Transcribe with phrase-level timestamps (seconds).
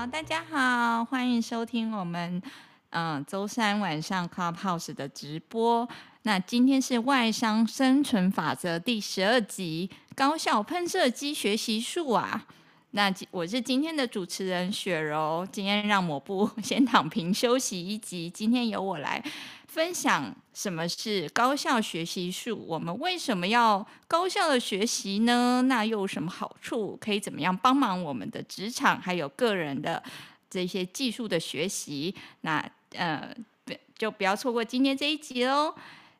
[0.00, 2.40] 好，大家好，欢迎收听我们
[2.88, 5.86] 嗯周三晚上 Clubhouse 的直播。
[6.22, 12.46] 那今天是外商生存法则第十二集，高效喷射机学习术啊。
[12.92, 19.22] 那我是今天的主持人雪柔，今天让抹布 先躺平休息一集，今天由我来
[19.72, 25.62] 分享什么是高效学习术，我们为什么要高效的学习呢？
[25.62, 26.98] 那又有什么好处？
[27.00, 30.02] 可以怎么样帮忙我们的职场还有个人的
[30.50, 32.12] 这些技术的学习？
[32.40, 33.32] 那呃，
[33.96, 35.72] 就不要错过今天这一集喽。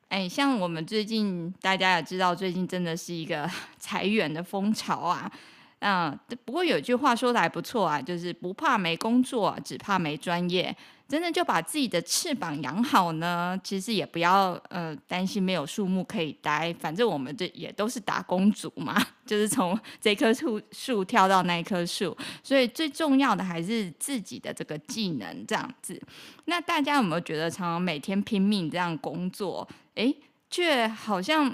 [0.08, 5.30] 哎，像我们最近大家也知道，最近真的是一个 裁员的风潮啊。
[5.80, 10.74] 嗯，不过有一句话说的还不错啊，就是不怕没工作，只怕没专业。
[11.08, 18.94] 真的就把自己的翅膀养好呢，其实也不要呃担心没有树木可以待，反正我们这也都是打工族嘛，
[19.26, 26.00] 就是从这棵树树跳到那棵树，所以最重要的还是自己的这个技能这样子。
[26.44, 30.14] 那大家有没有觉得，常常每天拼命这样工作，哎，
[30.48, 31.52] 却好像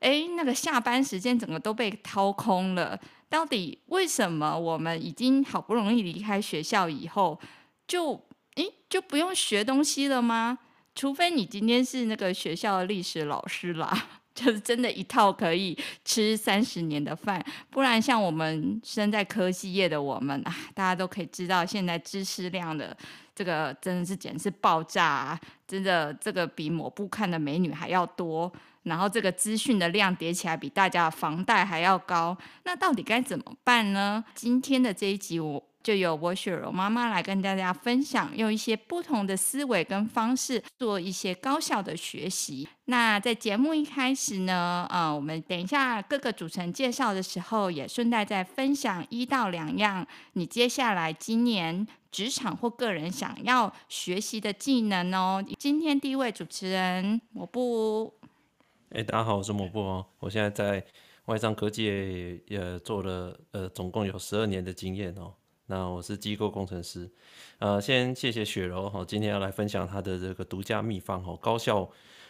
[0.00, 2.98] 哎那个下班时间整个都被掏空了？
[3.28, 7.38] 到底为什么我们已经好不容易离开学校以后，
[7.86, 8.14] 就
[8.56, 10.58] 诶就不用学东西了吗？
[10.94, 22.96] 除非你今天是那个学校的历史老师啦， 就是真的一套可以吃三十年的饭，不然像我们身在科技业的我们啊，大家都可以知道，现在知识量的
[23.34, 28.52] 这个真的是简直是爆炸啊，真的这个比抹布看的美女还要多。
[28.84, 34.24] 然后这个资讯的量叠起来比大家的房贷还要高，那到底该怎么办呢？
[34.34, 42.68] 今天的这一集我就由我雪柔妈妈来跟大家分享，用一些不同的思维跟方式做一些高效的学习。
[42.86, 55.42] 那在节目一开始呢，呃，我们等一下各个主持人介绍的时候，也顺带再分享一到两样你接下来今年职场或个人想要学习的技能哦。
[55.58, 58.17] 今天第一位主持人我不。
[58.90, 60.06] 哎，大家好，我是某布哦。
[60.18, 60.82] 我现在在
[61.26, 65.34] 外商科技也，做了呃，总共有十二年的经验哦。
[65.66, 67.10] 那我是机构工程师。
[67.58, 71.86] 呃，先谢谢雪柔哈，今天要来分享她的这个独家秘方哦，高效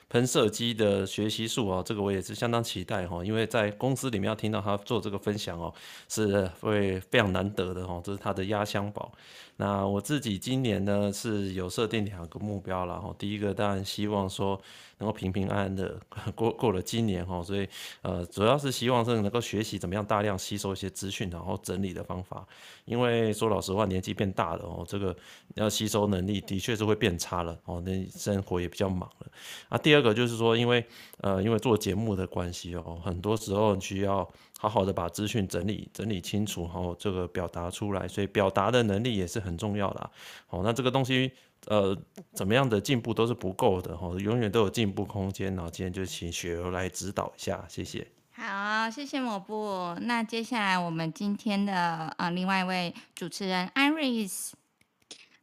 [0.08, 1.80] 喷射机的学习术哦。
[1.86, 5.72] 这个我也是相当期待哈，因为在公司里面要听到她做这个分享哦，
[6.08, 9.12] 是会非常难得的哦，这是她的压箱宝。
[9.58, 14.60] 那我自己今年呢是有设定两个目标然后，第一个当然希望说。
[15.00, 15.96] 能够平平安安的
[16.34, 17.68] 过过了今年哈，所以
[18.02, 22.44] 呃，主要是希望是能够学习怎么样大量吸收一些资讯，然后整理的方法。
[22.84, 25.16] 因为说老实话，年纪变大了哦，这个
[25.54, 29.30] 要吸收能力的确是会变差了哦，那生活也比较忙了。
[29.68, 30.84] 啊，第二个就是说，因为
[31.20, 40.10] 呃，因为做节目的关系哦，很多时候需要好好的把资讯整理整理清楚，然后这个表达出来，所以表达的能力也是很重要的。
[40.50, 41.32] 哦，那这个东西。
[41.66, 41.94] 呃，
[42.32, 45.54] 怎么样的进步都是不够的哈，永远都有进步空间。
[45.56, 48.06] 然后今天就请雪柔来指导一下，谢谢。
[48.30, 49.94] 好，谢谢抹布。
[50.02, 54.52] 那接下来我们今天的呃另外一位主持人 Iris。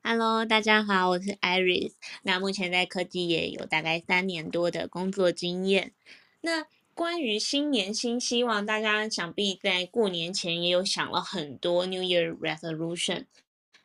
[0.02, 1.92] Hello，大家好，我是 Iris。
[2.24, 5.92] 那目前在科技业有大概三年多的工作经验。
[6.40, 6.66] 那
[6.96, 13.26] 关于新年新希望，大家想必在过年前也有想了很多 New Year Resolution。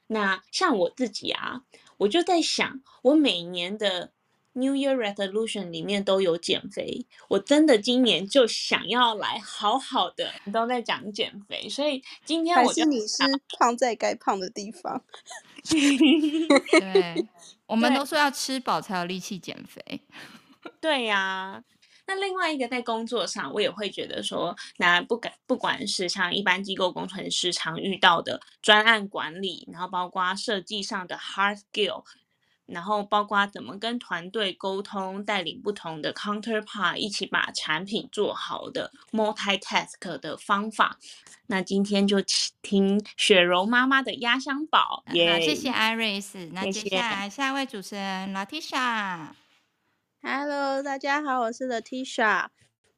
[0.06, 1.64] 那像我自己啊。
[2.00, 4.12] 我就在想，我每年的
[4.54, 13.22] New Year Resolution 里面都有减肥，我真的今年就想要来好好的，都在讲减肥，所以今天我是你是
[13.58, 15.04] 胖在该胖的地方。
[16.70, 17.28] 对，
[17.66, 20.00] 我们都说要吃饱才有力气减肥。
[20.80, 21.64] 对呀、啊，
[22.10, 32.02] 那另外一个在工作上，我也会觉得说，那不管不管是像一般机构工程师常遇到的专案管理，然后包括设计上的 hard skill，
[32.66, 40.98] 然后包括怎么跟团队沟通，带领不同的 counterpart 一起把产品做好的 multitask 的方法。
[41.46, 42.16] 那今天就
[42.60, 45.04] 听雪柔妈妈的压箱宝。
[45.06, 46.50] 好，谢谢 Iris。
[46.52, 49.28] 那接下来下一位主持人 Latisha。
[50.22, 52.48] Hello，大家好，我是 Latisha。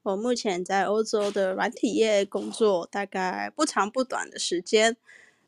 [0.02, 4.96] 我目前在欧洲的软体业工作，大概不长不短的时间。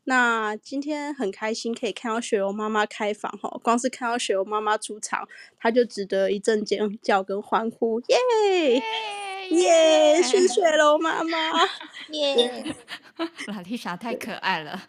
[0.05, 5.27] 那今天很开心可以看到雪柔妈妈开房哈，光是看到雪柔妈妈出场，
[5.59, 8.81] 她就值得一阵尖叫跟欢呼，耶
[9.49, 10.23] 耶！
[10.23, 11.51] 是雪柔妈妈，
[12.11, 12.73] 耶！
[13.47, 14.81] Latisha 太可爱了。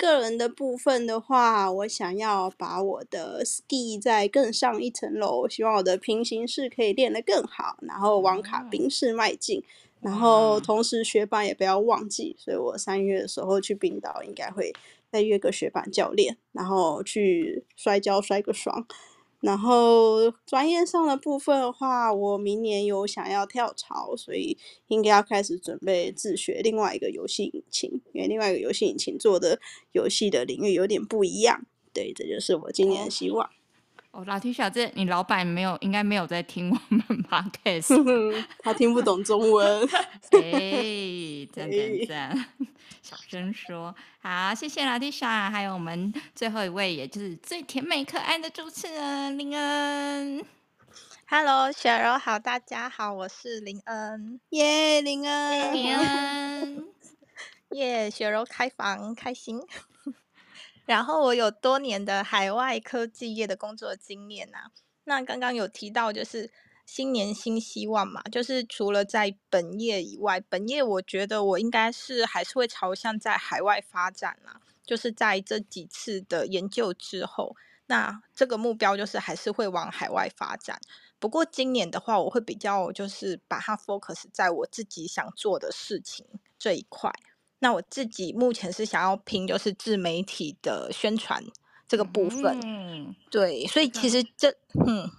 [0.00, 9.62] 个人的部分的话，我想要把我的 ski 再更上一层楼，希望我的平行式可以练得更好，然后往卡宾式迈进，
[10.00, 14.72] 然后同时雪板也不要忘记，所以我三月的时候去冰岛应该会
[15.12, 18.86] 再约个雪板教练，然后去摔跤摔个爽。
[19.40, 24.56] 然后专业上的部分的话，我明年有想要跳槽，所以
[24.88, 29.58] 应该要开始准备自学另外一个游戏引擎，因为另外一个游戏引擎做的
[29.92, 31.66] 游戏的领域有点不一样。
[31.92, 33.50] 对，这就是我今年的希望。
[34.12, 39.88] 哦，老 T 小这你老板没有，应该没有在听我们 Podcast， 他听不懂中文。
[40.32, 42.46] 哎，赞赞赞！
[43.02, 50.44] 小声说，好，谢谢老 T 小，还有我们最后一位，也就是最甜美可爱的主持人林恩。
[51.28, 54.40] Hello，雪柔好，大家好，我是林恩。
[54.50, 56.84] 耶，林恩，林恩，
[57.70, 59.62] 耶，雪柔开房，开心。
[60.90, 64.70] 然后我有多年的海外科技业的工作经验呐、啊。
[65.04, 66.50] 那刚刚有提到就是
[66.84, 77.54] 新年新希望嘛，就是除了在本业以外，本业我觉得我应该是还是会朝向在海外发展啦、就是在这几次的研究之后，
[77.86, 80.80] 那这个目标就是还是会往海外发展。
[81.20, 86.26] 不过今年的话，我会比较就是把它 focus 在我自己想做的事情
[86.58, 87.12] 这一块。
[87.60, 91.42] 那我自己目前是想要拼，就是自媒体的宣传
[91.86, 92.58] 这个部分。
[92.64, 94.50] 嗯，对，所以其实这，
[94.86, 95.10] 嗯，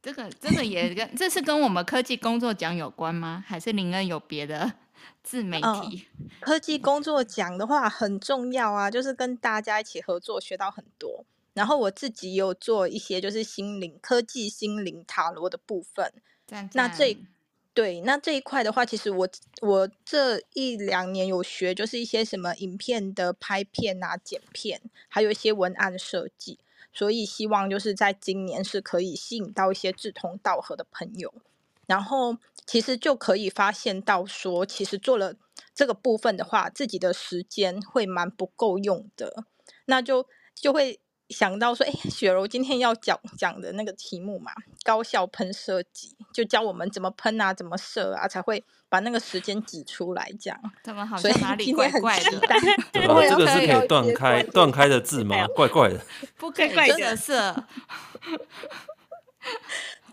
[0.00, 3.44] 这个这个也跟这是跟我们科技工作奖有关吗？
[3.46, 4.72] 还是林恩有别的
[5.22, 6.06] 自媒体？
[6.20, 11.24] 嗯，科技工作奖的话很重要啊，就是跟大家一起合作，学到很多。
[11.52, 16.12] 然后我自己有做一些就是心灵科技心灵塔罗的部分。
[16.46, 17.18] 赞赞那这。
[17.72, 19.28] 对，那这一块的话，其实我
[19.62, 26.58] 我这一两年有学，就是一些什么影片的拍片啊、剪片，还有一些文案设计，
[26.92, 31.32] 所以希望就是在今年是可以吸引到一些志同道合的朋友，
[31.86, 32.36] 然后
[32.66, 35.36] 其实就可以发现到说，其实做了
[35.72, 39.44] 这个部分的话，自己的时间会蛮不够用的，
[39.86, 41.00] 那就就会。
[41.30, 50.60] 想到说，哎，雪柔今天要讲讲的那个题目嘛，高效喷射机，就教我们怎么喷啊，怎么射啊，才会把那个时间挤出来，这样。
[50.82, 52.30] 怎么好像哪里怪怪的？
[52.92, 53.22] 对吧？
[53.28, 55.46] 这个是可以断开断开的字吗？
[55.54, 56.04] 怪怪的。
[56.36, 57.64] 不可以射 射。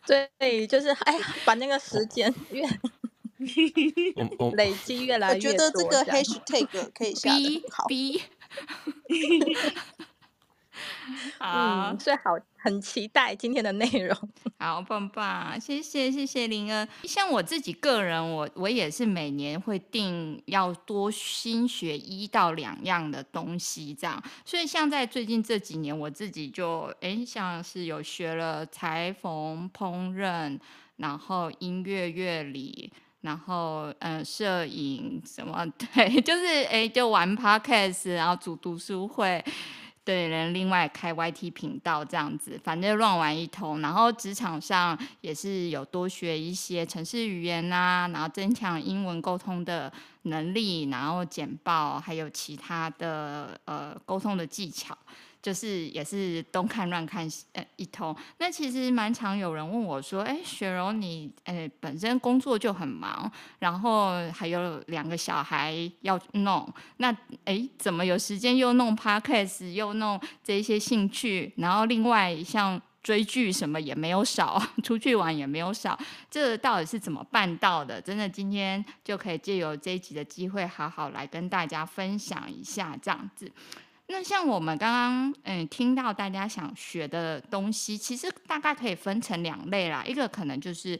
[0.05, 2.63] 对，就是哎呀，把那个时间越
[4.55, 5.49] 累积越来越多。
[5.49, 7.85] 我觉得这个 hashtag 可以下的好。
[11.39, 14.17] 好，最、嗯、好很期待今天的内容。
[14.59, 16.87] 好棒棒，谢谢谢谢林恩。
[17.03, 24.21] 像我自己个人，我我也是每年会定要多新学一到两样的东西，这样。
[24.43, 30.59] 所以像在最近这几年，我自己就哎，像是有学了裁缝、烹饪，
[30.97, 32.91] 然后音乐乐理，
[33.21, 39.43] 然后嗯，摄影什么， 对，就是哎，就玩 podcast，然后组读书会。
[40.07, 43.81] 对，人另外开 YT 频道这样子，反正乱玩一通。
[43.81, 54.97] 然后职场上也是有多学一些城市语言、啊，然后增强英文沟通的能力，然后简报还有其他的呃沟通的技巧。
[55.47, 75.97] 就是也是东看乱看呃一通，那其实蛮常有人问我说，哎，雪柔你哎本身工作就很忙，然后还有两个小孩要弄，那哎怎么有时间又弄 podcast 又弄这些兴趣，然后另外像追剧什么也没有少， 出去玩也没有少，
[76.29, 78.01] 这到底是怎么办到的？
[78.01, 83.49] 真的今天就可以借由这一集的机会，好好来跟大家分享一下这样子。
[84.07, 90.99] 那像我们刚刚嗯听到大家想学的东西，其实大概可以分成两类啦，一个可能就是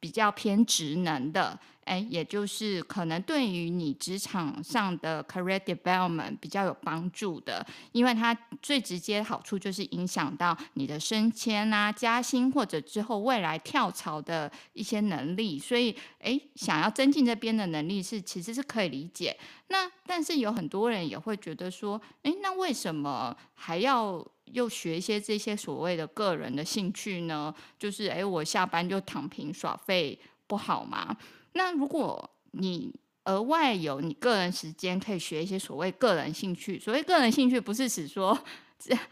[0.00, 1.58] 比较偏职能的。
[1.88, 19.34] 哎，也就是可能对于你职场上的 career development 比较有帮助的，因为它最直接好处就是影响到你的升迁啊、加薪或者之后未来跳槽的一些能力，所以哎，想要增进这边的能力是其实是可以理解。
[19.68, 27.54] 那但是有很多人也会觉得说，哎，那为什么还要又学一些这些所谓的个人的兴趣呢？
[27.78, 31.16] 就是哎，我下班就躺平耍废不好吗？
[31.52, 36.78] 那如果你额外有你个人时间，可以学一些所谓个人兴趣。
[36.78, 38.38] 所谓个人兴趣，不是指说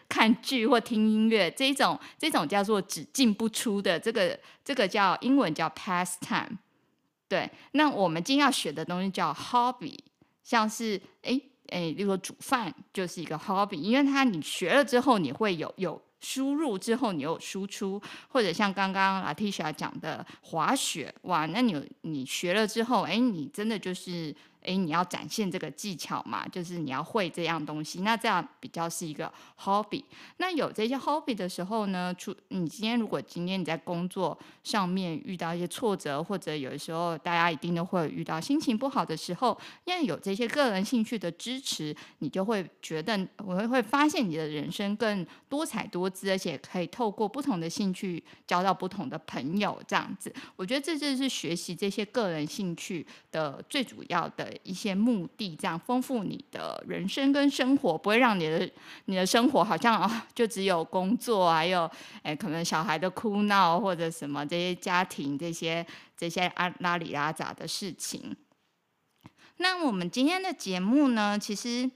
[0.08, 3.98] 看剧或听音乐这种，这种叫做只进不出的。
[3.98, 6.58] 这个这个叫英文叫 pastime。
[7.28, 9.98] 对，那我们今天要学的东西叫 hobby，
[10.42, 16.00] 像是诶诶，例如说煮饭就是一个 hobby，因为它你学了之后，你会有有。
[16.28, 24.34] 输入之后你有输出，或者像刚刚 Latisha 讲的滑雪，哇，那你你学了之后，哎，你真的就是。
[24.66, 29.32] 哎，你要展现这个技巧嘛，就是你要会这样东西，那这样比较是一个
[29.62, 30.02] hobby。
[30.38, 50.34] 那有这些 hobby 的时候呢，出你今天如果今天你在工作上面遇到一些挫折，或者有的时候大家一定都会遇到心情不好的时候，因为有这些个人兴趣的支持，你就会觉得我会会发现你的人生更多彩多姿，而且可以透过不同的兴趣交到不同的朋友，这样子。
[50.56, 54.55] 我觉得这就是学习这些个人兴趣的最主要的。
[54.62, 58.70] 一些目的，这样丰富你的人生跟生活，不会让你的
[59.06, 61.90] 你的生活好像啊、哦，就只有工作，还有
[62.22, 65.86] 哎，可能小孩的哭闹或者什么这些家庭这些
[66.16, 68.36] 这些啊拉里拉杂的事情。
[69.58, 71.90] 那我们今天的节目呢，其实。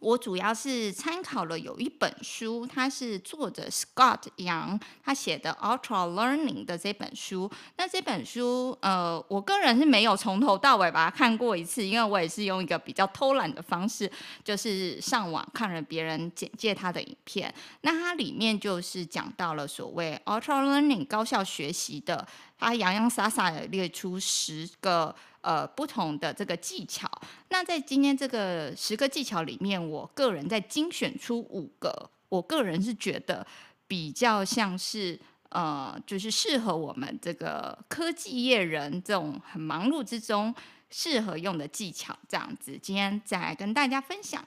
[0.00, 7.50] 我主要是参考了有一本书，它是作者 Scott Young 他写的 Ultra Learning 的这本书。
[7.76, 14.10] 那这本书，呃，我个人是没有从头到尾把它看过一次，因为我也是用一个比较偷懒的方式，
[14.44, 17.52] 就是上网看了别人简介他的影片。
[17.80, 22.26] 那它里面就是讲到了所谓 Ultra Learning 高效学习的，
[22.58, 25.14] 他洋洋洒洒的列出十个。
[25.40, 27.08] 呃，不同的这个技巧，
[27.50, 33.46] 那在今天这个十个技巧里面，我个人在精选出五个，我个人是觉得
[33.86, 35.18] 比较像是
[35.50, 40.52] 呃，就是适合我们这个科技业人这种很忙碌之中
[40.90, 44.44] 适合用的技巧，这样子，今天再来跟大家分享。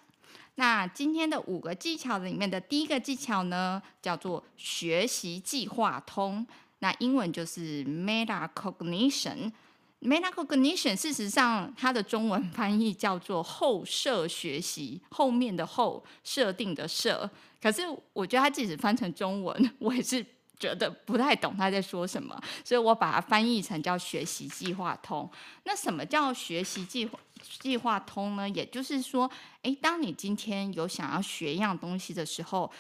[0.56, 6.46] 那今天的五个技巧里面的第一个技巧呢，叫做学习计划通，
[6.80, 9.54] 那英文就是 Metacognition。
[10.02, 17.30] Metacognition 事实上，它的中文翻译叫做后设学习，后面的后设定的设。
[17.62, 20.26] 可是我觉得它即使翻成中文， 我也是
[20.60, 25.30] 觉得不太懂他在说什么，所以我把它翻译成叫学习计划通。
[25.66, 27.20] 那什么叫学习计划
[27.60, 28.50] 计划通呢？
[28.50, 29.30] 也就是说，
[29.62, 32.72] 诶，当你今天有想要学一样东西的时候，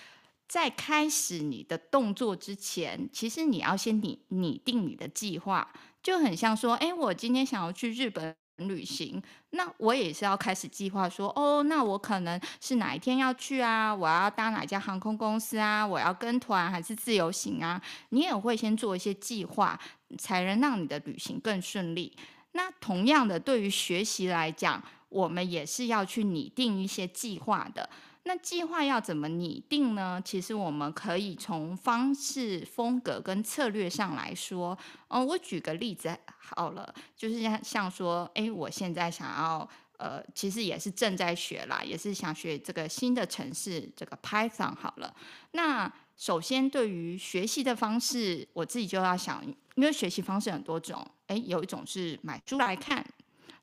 [0.47, 5.71] 在开始你的动作之前，其实你要先拟拟定你的计划。
[6.03, 13.93] 就很像说，哎，我今天想要去日本旅行，那我也是要开始计划说，哦，那我可能是哪一天要去啊？
[13.93, 15.85] 我要搭哪家航空公司啊？
[15.85, 17.81] 我要跟团还是自由行啊？
[18.09, 19.79] 你也会先做一些计划，
[20.17, 22.15] 才能让你的旅行更顺利。
[22.51, 27.89] 那同样的，对于学习来讲，我们也是要去拟定一些计划的。
[28.23, 30.21] 那计划要怎么拟定呢？
[30.23, 34.77] 其实我们可以从方式、风格跟策略上来说。
[35.07, 45.11] 嗯，我举个例子好了，就是像像说，哎，我现在想要，呃，其实也是正在学啦，也是想学这个新的城市，这个 Python 好了。
[45.53, 53.03] 那首先对于学习的方式，我自己就要想，因为学习方式很多种，哎，有一种是买书来看，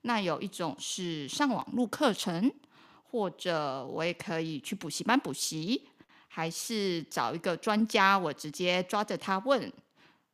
[0.03, 2.53] 那有一种是上网录课程。
[3.11, 5.89] 或者我也可以去补习班补习，
[6.29, 9.73] 还是找一个专家，我直接抓着他问，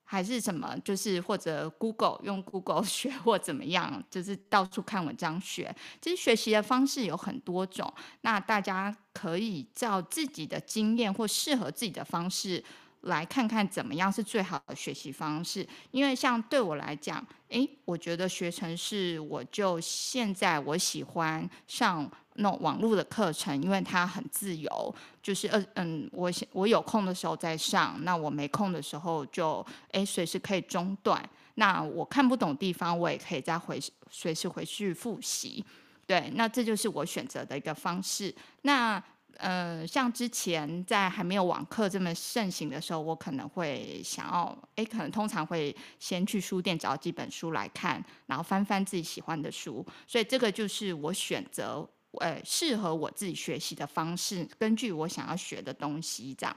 [0.02, 0.76] 还是什么？
[0.84, 5.74] 就是或者 Google 用 Google 学或怎么样，就是到处看文章学。
[6.00, 12.62] 其实学习的方式有很多种，那大家可以照自己的经验或适合自己的方式
[13.02, 15.66] 来看看怎么样是最好的学习方式。
[15.92, 22.10] 因为像对我来讲，诶，我觉得学程式，我就现在我喜欢上。
[22.34, 31.22] 那种网络的课程，因为它很自由，就是呃嗯，我我有空的时候再上，那我没空的时候就诶随时可以中断。
[31.56, 35.64] 那我看不懂地方，我也可以再回随时回去复习。
[36.06, 38.34] 对，那这就是我选择的一个方式。
[38.62, 39.02] 那
[39.36, 49.86] 呃，像之前在还没有网课这么盛行的时候，我可能会想要诶，可能通常会先去书店找几本书来看，然后翻翻自己喜欢的书。
[50.06, 51.88] 所以这个就是我选择。
[52.20, 56.56] 呃，适合我自己学习的方式，根据我想要学的东西这样。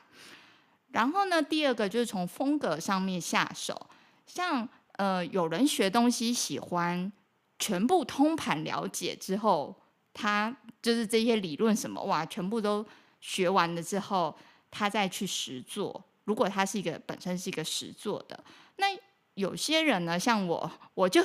[0.92, 3.90] 然后呢，第二个就是从风格上面下手。
[4.26, 7.12] 像呃，有人学东西喜欢
[7.60, 9.76] 全部通盘了解之后，
[10.14, 12.86] 他就是这些理论什么哇，全部都
[13.22, 14.36] 学完了之后，
[14.72, 16.04] 他再去实做。
[16.24, 18.44] 如果他是一个本身是一个实做的，
[18.78, 18.88] 那
[19.36, 21.24] 有些人呢，像我，我就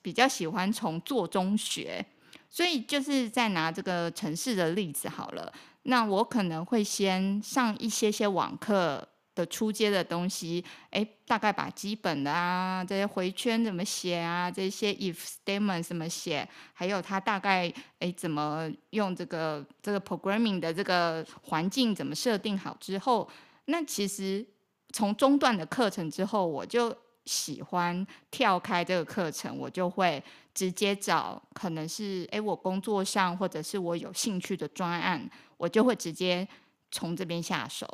[0.00, 2.04] 比较喜欢从做中学。
[2.52, 5.50] 所以就是在拿这个城市的例子好了，
[5.84, 23.26] 那我可能会先上一些些网课的初阶的东西，诶，大概把基本的啊这些回圈怎么写啊，这些 if statement 怎么写，还有它大概诶怎么用这个这个 programming 的这个环境怎么设定好之后，
[23.64, 24.46] 那其实
[24.92, 26.94] 从中断的课程之后，我就
[27.24, 36.46] 喜欢跳开这个课程，我就会直接找可能是诶我工作上或者是我有兴趣的专案，我就会直接
[36.90, 37.86] 从这边下手。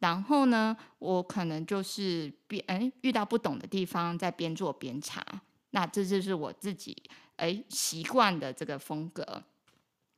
[0.00, 5.24] 然后呢，我可能就是边诶遇到不懂的地方，再边做边查。
[5.70, 6.96] 那这就是我自己
[7.36, 9.42] 诶习惯的这个风格。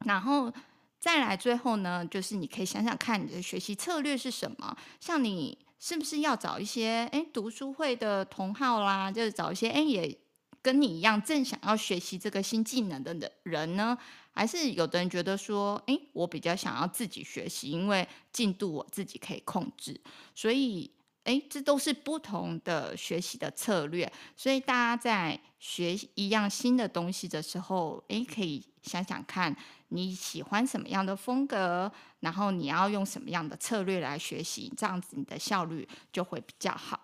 [0.06, 0.52] 然后
[0.98, 5.58] 再来最后呢，就是你可以想想看你的学习策略是什么，像你。
[5.78, 10.18] 是不是要找一些哎读书会的同好啦，就是找一些哎也
[10.60, 13.96] 跟你一样正想要学习这个新技能的人呢？
[14.32, 20.00] 还是有的人觉得说，哎，我比较想要自己学习，因为进度我自己可以控制，
[20.34, 20.90] 所以
[21.28, 24.10] 哎，这都是不同的学习的策略。
[24.34, 29.54] 所以大家在学一样新的东西的时候，哎，可以想想看。
[29.90, 31.90] 你喜欢什么样的风格？
[32.20, 34.70] 然后你要用什么样的策略来学习？
[34.76, 37.00] 这样子你的效率就会比较好。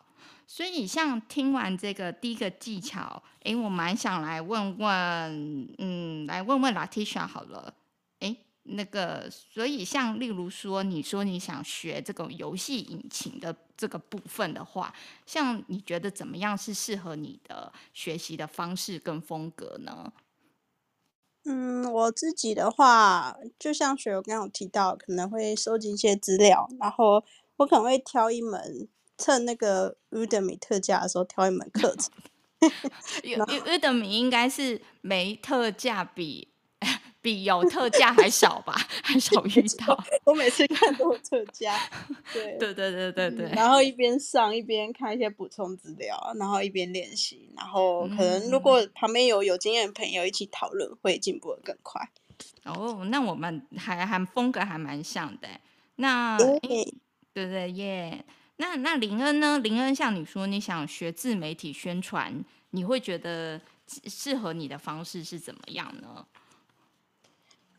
[0.46, 7.72] 所以，像听完这个第一个技巧，诶，我蛮想来问问，嗯，来问问 Latisha 好了。
[8.66, 14.94] 诶，那个，所以像例如说，你说你想学这个游戏引擎的这个部分的话，
[15.26, 20.12] 像你觉得怎么样是适合你的学习的方式跟风格呢？
[21.46, 27.22] 嗯，我自己的话，就像雪柔刚刚有提到，可能会收集一些资料，然后
[27.56, 32.10] 我可能会挑一门，趁那个 Udemy 特价的时候挑一门课程。
[33.22, 36.53] Udemy 应该是没特价比。
[37.24, 39.98] 比有特价还少吧，还 少遇到。
[40.24, 41.74] 我每次看都有特价。
[42.34, 43.48] 对 对对对对对。
[43.52, 52.06] 然后一边上一边看一些补充资料，然后一边练习，然后可能如果旁边有有经验的朋友一起讨论，会进步的更快。
[52.64, 55.48] 哦，那我们还还风格还蛮像的。
[55.96, 58.22] 那对对耶。
[58.56, 59.58] 那那林恩呢？
[59.58, 66.26] 林恩像你说你想学自媒体宣传，你会觉得适合你的方式是怎么样呢？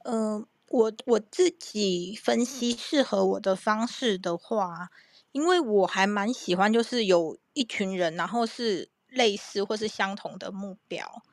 [0.06, 4.89] 嗯、呃，我我自己分析适合我的方式的话，
[5.32, 11.24] 因为我还蛮喜欢，就是有一群人，然后是类似或是相同的目标，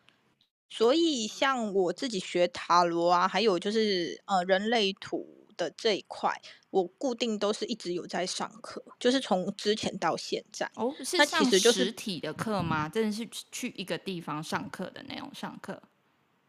[0.71, 10.71] 所以像我自己学塔罗啊，还有就是呃人类图的这一块，我固定都是一直有在上课，就是从之前到现在。
[10.77, 12.89] 哦，是上实体的课吗？
[12.89, 15.83] 真的是去一个地方上课的那种上课？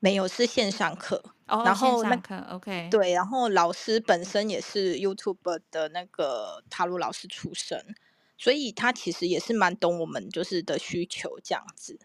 [0.04, 1.24] 没有，是线上课。
[1.48, 2.90] 哦，然后那课 OK。
[2.92, 7.96] 对，然后老师本身也是 YouTube 的那个塔罗老师出身，
[8.38, 11.98] 所以他其实也是蛮懂我们就是的需求这样子。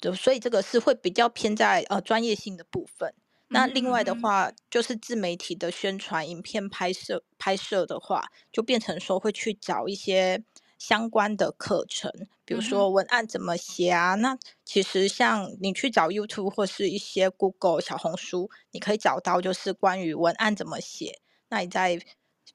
[0.00, 3.12] 就所以这个是会比较偏在呃专业性的部分。
[3.48, 10.42] 那另外的话，嗯、就是自媒体的宣传、影片拍摄拍摄的话，就变成说会去找一些。
[10.80, 12.10] 相关的课程，
[12.46, 14.14] 比如说文案怎么写啊？
[14.14, 21.20] 嗯、那其实像你去找 YouTube 或是一些 Google 小红书，你可以找到就是关于文案怎么写。
[21.50, 22.00] 那你再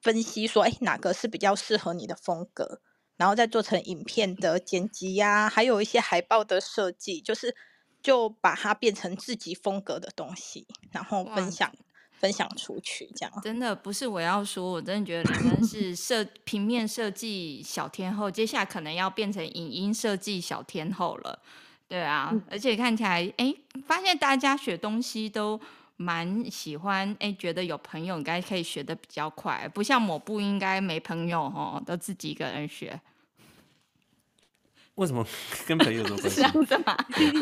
[0.02, 2.82] 分析说，哎，哪个是比较适合你的风格，
[3.16, 7.56] 然后再做成影片的剪辑呀、啊，还有一些海报的设计，就是
[8.02, 11.72] 就把它变成自己风格的东西，然后分享。
[12.20, 21.40] 分享出去，这样真的不是我要说，我真的觉得可能是设 平面设计小天后，接下来可能要变成影音设计小天后了，
[21.88, 23.54] 对啊，嗯、而且看起来，哎，
[23.86, 25.60] 发现大家学东西都
[25.98, 33.00] 蛮喜欢，哎，觉得有朋友应该可以学的比较快，不像抹布应该没朋友哦，都自己一个人学。
[34.96, 35.26] 为什么
[35.68, 36.36] 跟朋友有关系？
[36.40, 36.98] 这样子嘛，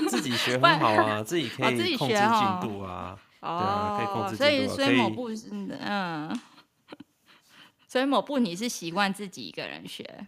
[0.09, 3.15] 自己学很好啊，自己可以控制进度啊。
[3.15, 6.39] 哦，可以控制，所以所以某部是嗯，
[7.87, 10.27] 所以某部你是习惯自己一个人学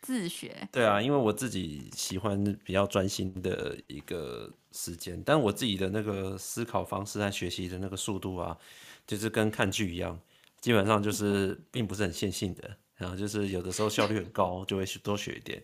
[0.00, 0.68] 自学？
[0.72, 8.58] 对啊，因为我自己喜欢比较专心的一个时间，但我自己的那个思考方式和学习的那个速度啊，
[9.06, 10.20] 就是跟看剧一样，
[10.60, 15.58] 基本上就是并不是很线性的，然后就是有的时候效率很高，就会多学一点；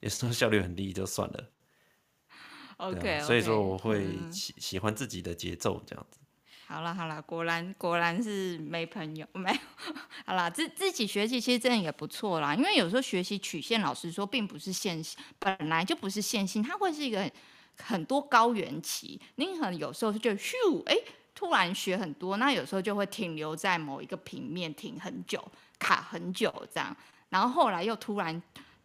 [0.00, 1.44] 有时候效率很低，就算了。
[2.80, 6.18] OK，, okay 所以说我会喜喜欢自己的节奏这样子。
[6.66, 9.58] 好了好了，果然果然是没朋友没有。
[10.24, 17.30] 好了，自自己学习其实真的也不错啦，因为有时候学习曲线，老实说并不是线性，本来就不是线性，它会是一个
[17.82, 19.20] 很多高原期。
[19.34, 20.54] 你可能有时候就咻，
[20.86, 20.96] 哎，
[21.34, 25.44] 突然学很多，那有时候就会停留在某一个平面停很久，
[25.78, 26.96] 卡很久这样，
[27.30, 28.40] 然后后来又突然。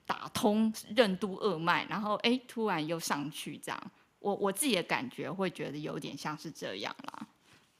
[0.06, 7.28] 打通任督二脉，然后哎，突然又上去这样，我我自己的感觉会觉得有点像是这样啦，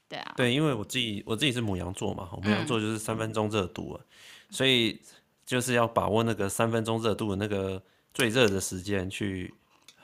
[0.08, 4.06] 对啊，对，因为我自己我自己是母羊座嘛，牡羊座就是三分钟热度啊，嗯、
[4.50, 5.00] 所以
[5.44, 9.54] 就是要把握那个三分钟热度的那个最热的时间去。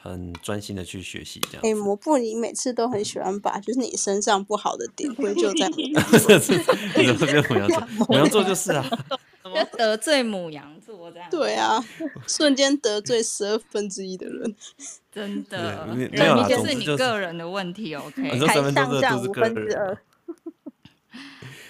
[0.04, 1.60] 很专心的去学习，这样。
[1.62, 6.56] 哎、欸，蘑布，你每次都很喜欢把 就是你身上不好的点归咎在牡 羊座。
[7.00, 8.06] 你怎么跟牡羊座？
[8.08, 8.84] 牡羊座就是啊，
[9.76, 11.28] 得罪母羊座这样。
[11.30, 11.82] 对啊，
[12.26, 14.54] 瞬间得罪十二分之一的人，
[15.10, 15.86] 真的。
[15.94, 18.38] 没有啦，就是你个人的问题，OK。
[18.46, 19.98] 台上降五分之二。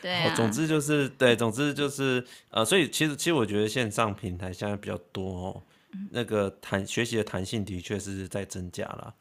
[0.01, 0.35] 对啊。
[0.35, 5.63] 总之就是对，总之就是呃，所以其实其实我觉得线上平台现在比较多哦。
[6.11, 9.15] 那个弹学习的弹性的确是在增加了，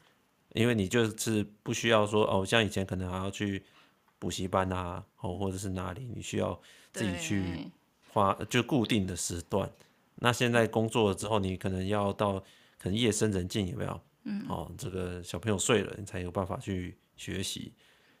[0.54, 3.62] 因为你就是不需要说哦，像以前可能还要去
[4.18, 6.58] 补习班啊，哦或者是哪里，你需要
[6.94, 7.70] 自己去
[8.12, 9.70] 花就固定的时段。
[10.16, 12.38] 那现在工作了之后，你可能要到
[12.78, 14.00] 可能夜深人静有没有？
[14.24, 17.72] 嗯，哦，这个小朋友睡了，你才有办法去学习。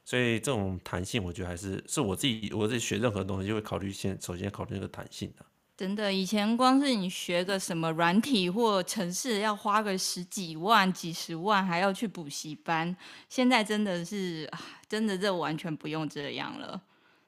[0.04, 5.46] 所以这种弹性，我觉得还是是我自己我自己学任何东西就会考虑先首先考虑那个弹性的。
[5.76, 12.96] 真的，以前光是你学个什么软体或城市，要花个十几万、几十万，还要去补习班。
[13.28, 14.50] 现在真的是，
[14.88, 16.82] 真的这完全不用这样了，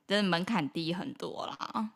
[0.07, 1.91] 真的门槛低很多啦。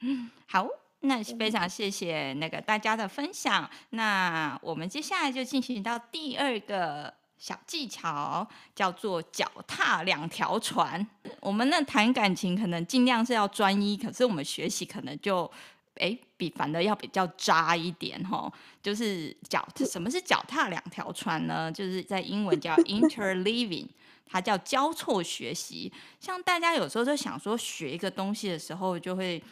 [0.00, 0.66] 嗯，好，
[1.00, 3.68] 那非常谢谢那个大家的分享。
[3.90, 11.06] 那我们接下来就进行到第二个小技巧，叫做脚踏两条船。
[11.40, 15.50] 我们那谈感情可能尽量是要专一，可是我们学习可能就。
[15.98, 21.72] 哎，比反的要比较渣一点吼，就是脚，什么是脚踏两条船呢？
[21.72, 23.86] 就是在英文叫 interleaving，
[24.28, 25.90] 它叫交错学习。
[26.20, 29.42] 像大家有时候就想说学一个东西的时候，就会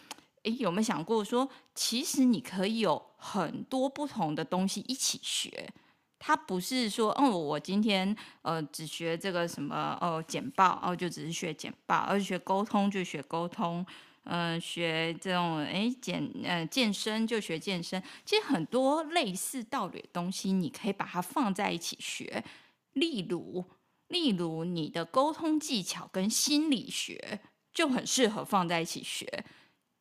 [0.44, 5.68] 哎有没有想过说，其实你可以有很多不同的东西一起学。
[6.18, 13.84] 它不是说，哦，我今天呃只学这个什么哦简报哦，就只是学简报，而是学沟通就学沟通。
[14.26, 22.42] 嗯、呃，学这种哎健呃健身就学健身，其实很多类似道理的东西，你可以把它放在一起学。
[22.94, 23.62] 例如，
[24.08, 27.40] 例如你的沟通技巧跟心理学
[27.74, 29.44] 就很适合放在一起学。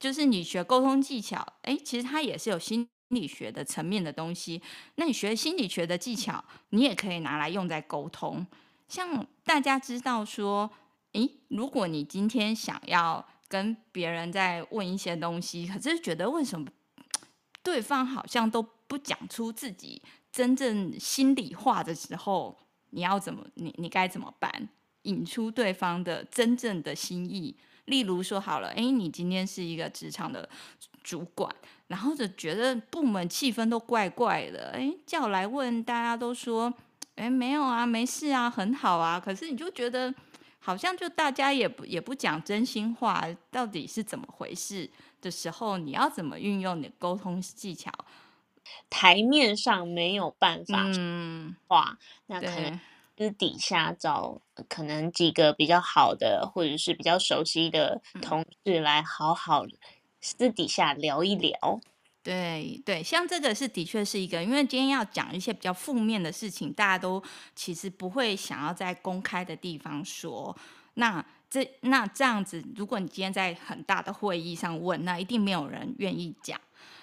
[0.04, 4.62] 就是你学沟通技巧，哎，其实它也是有心理学的层面的东西。
[4.96, 8.46] 那你学心理学的技巧，你也可以拿来用在沟通。
[8.90, 10.70] 像大家知道说，
[11.14, 13.26] 哎，如果你今天想要。
[13.50, 16.68] 跟别人在问一些东西，可是觉得为什么
[17.62, 22.58] 对方好像都不讲出自己真正心里话的时候，
[22.90, 24.70] 你要怎么你你该怎么办？
[25.04, 27.56] 引出对方的真正的心意。
[27.86, 30.48] 例如说好了，哎，你今天是一个职场的
[31.04, 31.54] 主管，
[31.88, 36.74] 然后就觉得部门气氛都怪怪的，哎，叫来问，大家都说，
[37.16, 40.14] 哎，没有啊，没事啊，很好啊，可是你就觉得。
[40.66, 47.92] 好像就大家也不也不讲真心话，到底是怎么回事的时候，你要怎么运用你的沟通技巧？
[48.90, 52.80] 台面上没有办法嗯话，那可能
[53.16, 59.64] 私底下找可能几个比较好的或者是比较熟悉的同事来好好
[60.20, 61.80] 私底下聊一聊。
[62.24, 67.22] 对对，像这个是的确是一个，因为今天要讲一些比较负面的事情，大家都
[67.54, 70.58] 其实不会想要在公开的地方说。
[70.94, 76.60] 那这那这样子，如果你今天在很大的会议上问，那一定没有人愿意讲。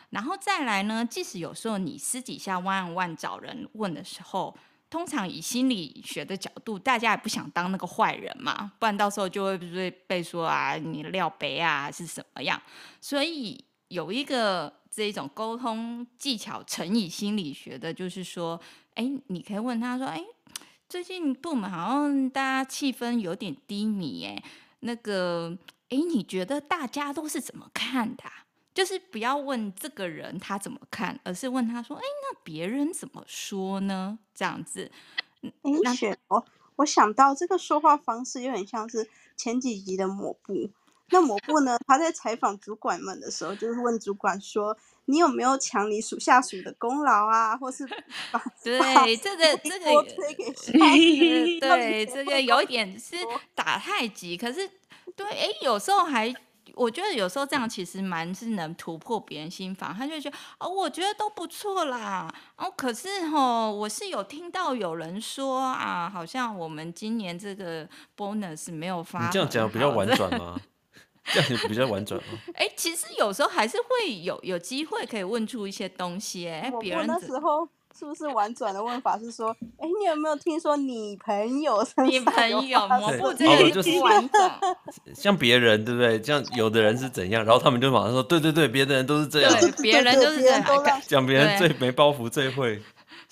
[0.09, 4.57] 然后再来呢，即使有时候你私底下 on one 找人问的时候，
[4.91, 12.61] 通常以心理学的角度，大家也不想当那个坏人嘛，不然到时候就会被被说啊，你料杯啊是什么样。
[13.01, 14.79] 所以有一个。
[14.93, 18.61] 这一种沟通技巧乘以心理学的，就是说，
[18.95, 20.21] 哎，你可以问他说，哎，
[20.89, 24.43] 最近部门好像大家气氛有点低迷，哎，
[24.81, 25.57] 那个，
[25.91, 28.25] 哎，你觉得大家都是怎么看的？
[28.81, 34.19] 就是不要问这个人他怎么看，而是问他说，哎，那别人怎么说呢？
[34.35, 34.91] 这样子。
[35.43, 36.43] 哎，雪哦，
[36.77, 40.71] 我想到这个说话方式有点像是前几集的抹布。
[41.11, 41.77] 那抹布呢？
[41.87, 47.55] 他在采访主管们的时候，就是问主管说：“你有没有抢你属下属的功劳啊？
[47.59, 47.87] 或是
[48.33, 50.03] 把 对 这个 这个？
[51.61, 53.17] 对这个有一点是
[53.55, 54.67] 打太极，可是
[55.15, 56.35] 对哎，有时候还
[56.81, 59.95] 我觉得有时候这样其实蛮是能突破别人心房。
[59.95, 62.33] 他就觉得哦，我觉得都不错啦。
[62.57, 69.27] 哦，可是哦，我是有听到有人说啊，好像我们今年这个 bonus 没有发。
[69.27, 70.59] 你这样讲比较婉转吗？
[71.23, 72.39] 这样比较婉转吗。
[72.57, 76.49] 哎、欸，其实有时候还是会有有机会可以问出一些东西。
[76.49, 81.85] 哎，别人那时候是不是婉转的问法是说，哎，你有没有听说你朋友？
[82.09, 84.61] 你朋友蘑菇这个就是婉转。
[85.15, 86.23] 像别人对不对？
[86.23, 90.63] 像有的人是怎样，然后他们就马上说，对对对，别的人都是这样，对，别人都是这样，
[91.07, 92.81] 讲别人最没包袱，最会。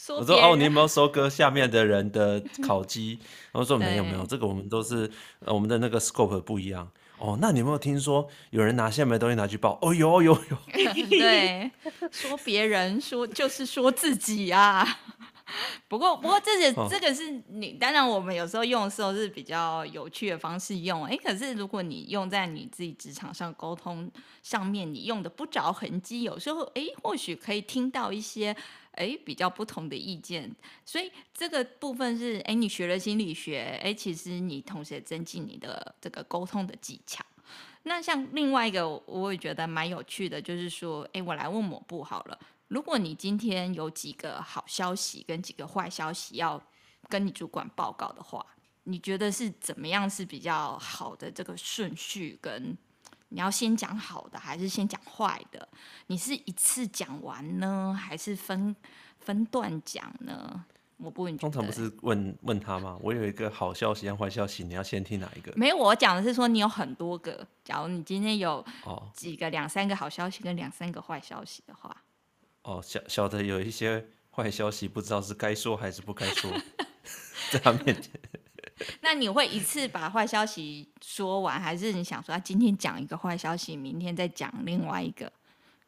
[0.08, 3.18] 我说哦，你有没有收割下面的人的烤鸡？
[3.52, 5.10] 然后说没有没有，这个我们都是
[5.44, 6.88] 我们的那个 scope 不一样。
[7.18, 9.78] 哦，那你有没有听说有人拿下面的东西拿去报？
[9.82, 10.58] 哦，有有有。
[11.10, 11.70] 对，
[12.10, 14.86] 说别人说就是说自己啊。
[15.88, 21.04] 不过不过这些这个是你，当然我们有时候用的时候是比较有趣的方式用。
[21.06, 24.10] 哎，可是如果你用在你自己职场上沟通
[24.42, 28.54] 上面，你用的不着痕迹，有时候哎，或许可以听到一些
[28.98, 30.54] 哎比较不同的意见。
[30.84, 37.24] 所以这个部分是哎，你学了心理学，哎，其实你同时也增进你的这个沟通的技巧。
[37.84, 42.38] 那像另外一个，我也觉得蛮有趣的，就是说，哎，我来问抹布好了。
[42.66, 46.62] 如果你今天有几个好消息跟几个坏消息要
[47.08, 48.44] 跟你主管报告的话，
[48.84, 52.38] 你觉得是怎么样是比较好的这个顺序？
[52.42, 52.76] 跟
[53.30, 55.68] 你要先讲好的，还是先讲坏的？
[56.06, 58.74] 你是一次讲完呢，还是分
[59.20, 60.64] 分段讲呢？
[60.96, 61.36] 我不问。
[61.36, 62.98] 通常不是问问他吗？
[63.00, 65.52] 我有一个好消息和坏消息，你要先听哪一个？
[65.54, 67.46] 没有，我讲的是说你有很多个。
[67.62, 68.64] 假如你今天有
[69.14, 71.96] 几个两三个好消息跟两三个坏消息的话。
[72.62, 76.50] 哦，晓晓得有一些坏消息，不知道是该说还是不该说，
[77.52, 78.10] 在他面前。
[79.02, 85.32] 那你会一次把坏消息说完，还是你想说，今天讲一个坏消息，明天再讲另外一个，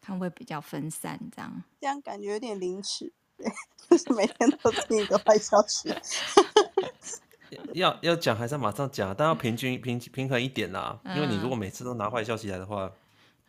[0.00, 1.62] 看会比较分散，这样？
[1.81, 3.12] 这样感觉有点凌迟，
[3.88, 5.94] 就是每天都听一个坏消息。
[7.74, 9.14] 要要讲还是要马上讲？
[9.14, 12.90] 但要平均平平衡一点啦，嗯，因为你如果每次都拿坏消息来的话，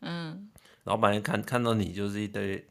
[0.02, 0.50] 嗯，
[0.86, 2.68] 老板看看到你就是一堆。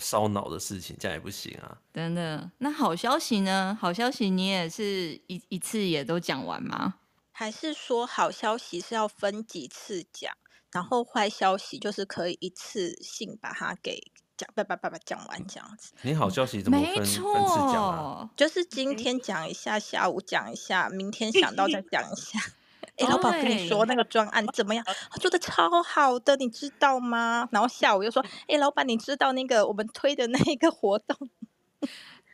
[0.00, 1.78] 烧脑的事情，这样也不行啊！
[1.92, 3.76] 真的，那好消息呢？
[3.80, 6.94] 好消息你也是一一次也都讲完吗？
[7.30, 10.34] 还是说好消息是要分几次讲，
[10.72, 14.00] 然后坏消息就是可以一次性把它给
[14.36, 15.92] 讲，叭叭叭叭讲完这样子？
[16.02, 18.30] 你好消息怎么分分次讲啊？
[18.36, 22.40] 就是今天讲一下，下午讲一下，明天想到再讲一下。
[23.00, 24.84] 哎，老板跟你说那个专案怎么样？
[25.10, 27.48] 他做的超好的，你知道吗？
[27.50, 31.16] 然后下午又说，哎，老板，你知道那个我们推的那个活动？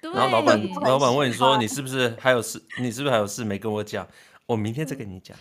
[0.01, 2.63] 然后老板老板问你说，你是不是还有事？
[2.81, 4.07] 你是不是还有事没跟我讲？
[4.47, 5.37] 我明天再跟你讲。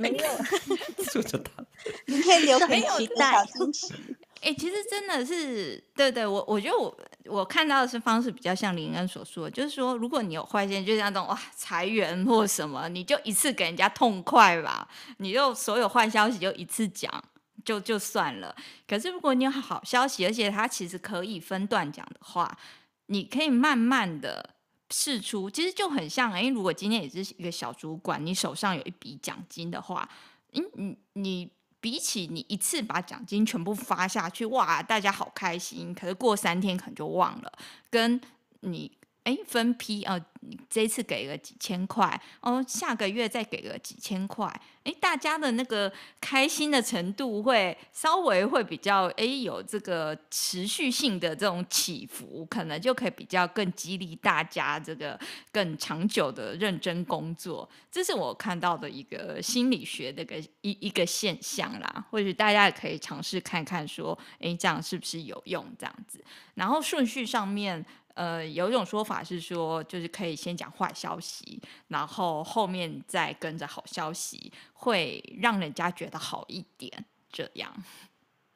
[0.00, 0.24] 没有，
[1.12, 1.64] 就这他。
[2.06, 3.44] 明天留给期待。
[4.42, 6.92] 哎、欸，其实真的是，对对，我我觉得我
[7.26, 17.22] 我看到的是方式比较像林恩所说，就是说，如果你有坏心，就像那种哇裁员或什么，你就一次给人家痛快吧，你就所有坏消息就一次讲，
[17.64, 18.54] 就就算了。
[18.88, 22.58] 可是如果你有好消息，而且它其实可以分段讲的话，
[23.06, 24.54] 你可以慢慢的
[24.90, 30.08] 试出，其实就很像，哎，如果今天也是一个小主管，你手上有一笔奖金的话，
[30.52, 31.50] 嗯，你你。
[31.82, 35.92] 比起你一次把奖金全部发下去，哇，大家好开心。
[35.92, 37.52] 可是过三天可能就忘了，
[37.90, 38.18] 跟
[38.60, 38.90] 你。
[39.24, 40.20] 哎，分批哦，
[40.68, 44.48] 这次给个几千块哦，下个月再给个几千块，
[44.82, 55.16] 哎，大家的那个开心的程度会稍微会比较哎有这个持续性的这种起伏，可能就可以比较更激励大家这个
[55.52, 57.68] 更长久的认真工作。
[57.90, 67.86] 这是我看到的一个心理学的一个一一个现象啦，或许大家也可以尝试看看，说哎这样是不是有用这样子，然后顺序上面。
[68.14, 77.04] 呃，有一种说法是说，就是可以先讲坏消息，然后后面再跟着好消息，会让人家觉得好一点。
[77.30, 77.72] 这样，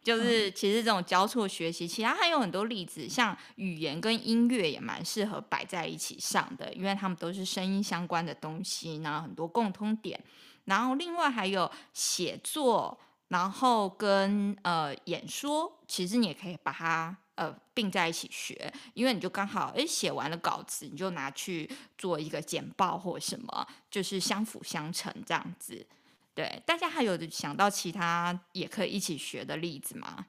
[0.03, 10.23] 就是其实这种交错学习，其他还有很多例子，像语言跟音乐也蛮适合摆在一起上的，因为他们都是声音相关的东西，然后很多共通点。
[10.67, 17.17] 然后另外还有写作，然后跟呃演说，其实你也可以把它。
[17.37, 25.87] 呃，并在一起学，因为你就刚好诶写完了稿子，你就拿去做一个简报或什么，就是相辅相成这样子。
[26.35, 30.27] 对，大家还有想到其他也可以一起学的例子吗？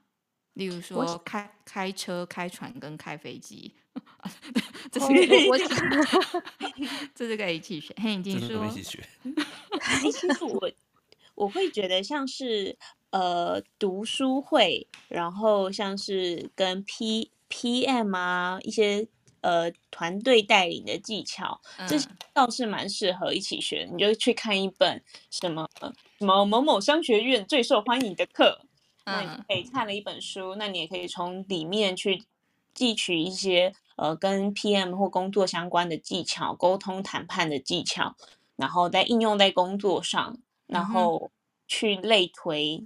[0.53, 3.73] 例如说开开车、开船跟开飞机，
[4.91, 5.57] 这是可以，我
[7.15, 7.93] 这是可以一起学。
[8.01, 9.07] 嘿，你说一起学。
[10.01, 10.71] 其实我
[11.35, 12.77] 我会觉得像是。
[13.09, 19.07] 呃，读书会，然后像是跟 P P M 啊一些
[19.39, 21.97] 呃团队带领的技巧，嗯、这
[22.33, 23.87] 倒是蛮适合一起学。
[23.89, 28.59] 你就去看一本什么什么某某商学院最受欢迎的课，
[29.05, 32.25] 嗯、那你可以看了一本书，那你也可以从里面去
[32.75, 38.17] 汲取一些呃跟 PM 或工作相关的技巧、沟通谈判的技巧，
[38.57, 41.31] 然后再应用在工作上，然后
[41.69, 42.85] 去类推。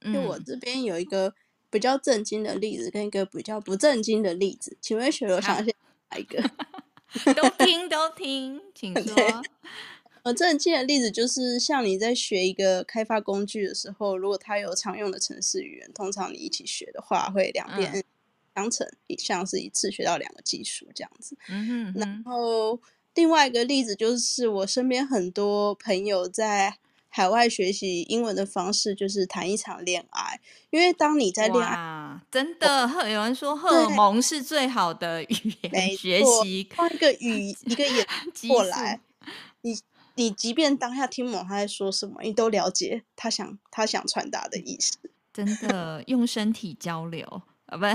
[0.00, 1.34] 就我这边有一个
[1.70, 5.74] 比较正经的例子，跟一个比较不正经的例子，请问雪柔想先
[6.10, 6.42] 哪一个？
[7.34, 9.42] 都听都听，请 说。
[10.22, 18.04] 我，正经的例子就是像你在学一个开发工具的时候，如果它有常用的程式语言，通常你一起学的话，会两边
[18.54, 18.86] 相乘，
[19.18, 21.36] 像是一次学到两个技术这样子。
[21.48, 22.00] 嗯哼，嗯哼。
[22.00, 22.80] 然后
[23.14, 26.78] 另外一个例子就是我身边很多朋友在。
[27.08, 30.40] 海外学习英文的方式就是谈一场恋爱，
[30.70, 36.68] 因为当你在恋爱，真的，有人说荷尔蒙是最好的语 言学习。
[36.76, 38.06] 换一个语， 一个眼
[38.48, 39.00] 过来，
[39.62, 39.78] 你
[40.16, 44.98] 你即便当下听不懂他在说什么，你都了解他想他想传达的意思。
[45.32, 47.94] 真的，用身体交流啊，不是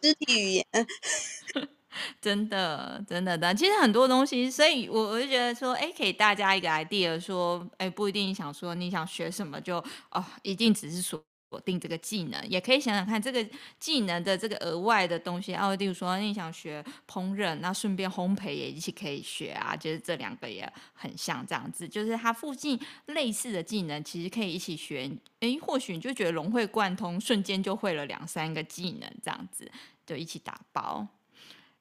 [0.00, 0.66] 肢体语言。
[2.20, 9.76] 真的，真的的，其实很多东西，所以我我就觉得说，哎，给大家一个 idea，说，哎，不一定想说你想学什么就
[10.10, 11.22] 哦，一定只是锁
[11.64, 13.46] 定这个技能，也可以想想看这个
[13.78, 22.76] 技能的这个额外的东西，啊，例如说你想学烹饪，那顺便烘焙也一起可以学啊，就是这两个也很像这样子，就是它附近
[23.06, 29.70] 类似的技能，其实可以一起学，哎，或许你就觉得融会贯通，瞬间就会了两三个技能，这样子
[30.04, 31.06] 就一起打包。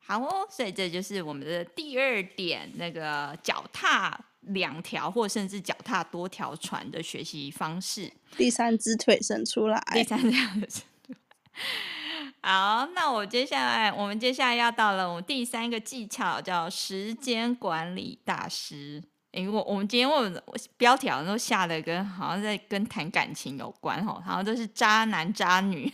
[0.06, 8.12] 好哦，所以这就是我们的第二点，那个脚踏两条或甚至脚踏多条船的学习方式。
[8.36, 9.82] 第三只腿伸出来。
[9.94, 11.18] 第三只腿伸出来。
[12.42, 19.02] 好，那我接下来，我们接下来要到了我们第三个技巧，叫时间管理大师。
[19.32, 20.44] 因为我我们今天我们
[20.78, 25.92] 标题好像都下的跟好像在跟谈感情有关哦，好像都是渣男渣女。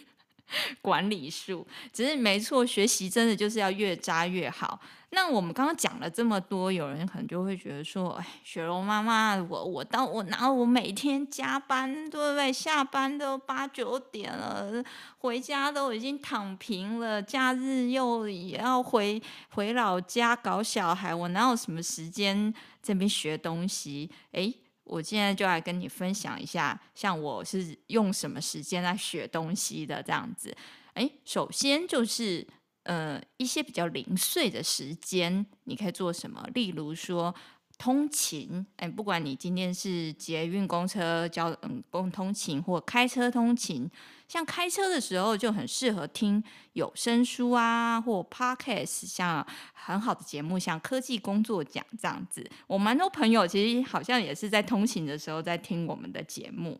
[0.81, 4.79] 管理术，只是没错，学习真的就是要越渣越好。
[5.11, 12.53] 那我们刚刚讲了这么多，有人可能就会觉得说：“哎，雪柔妈妈，我我到我哪我每天加班，对不对？
[12.53, 14.83] 下班都八九点了，
[15.17, 24.53] 回家都已经躺平了，假日又也要回回老家搞小孩，我哪有什么时间这边学东西？”哎。
[24.89, 30.55] 我现在就来跟你分享一下，像我是用什么时间来学东西的这样子。
[30.95, 32.45] 诶，首先就是
[32.83, 36.43] 呃一些比较零碎的时间，你可以做什么？
[36.53, 37.33] 例如说
[37.79, 43.89] 通勤，诶，不管你今天是捷运、公车、交嗯公通勤或开车通勤。
[44.27, 52.47] 像开车的时候就很适合听有声书啊，或 podcast，像很好的节目，像科技工作奖这样子。
[52.67, 56.79] 我蛮多朋友其实好像也是在通勤的时候在听我们的节目，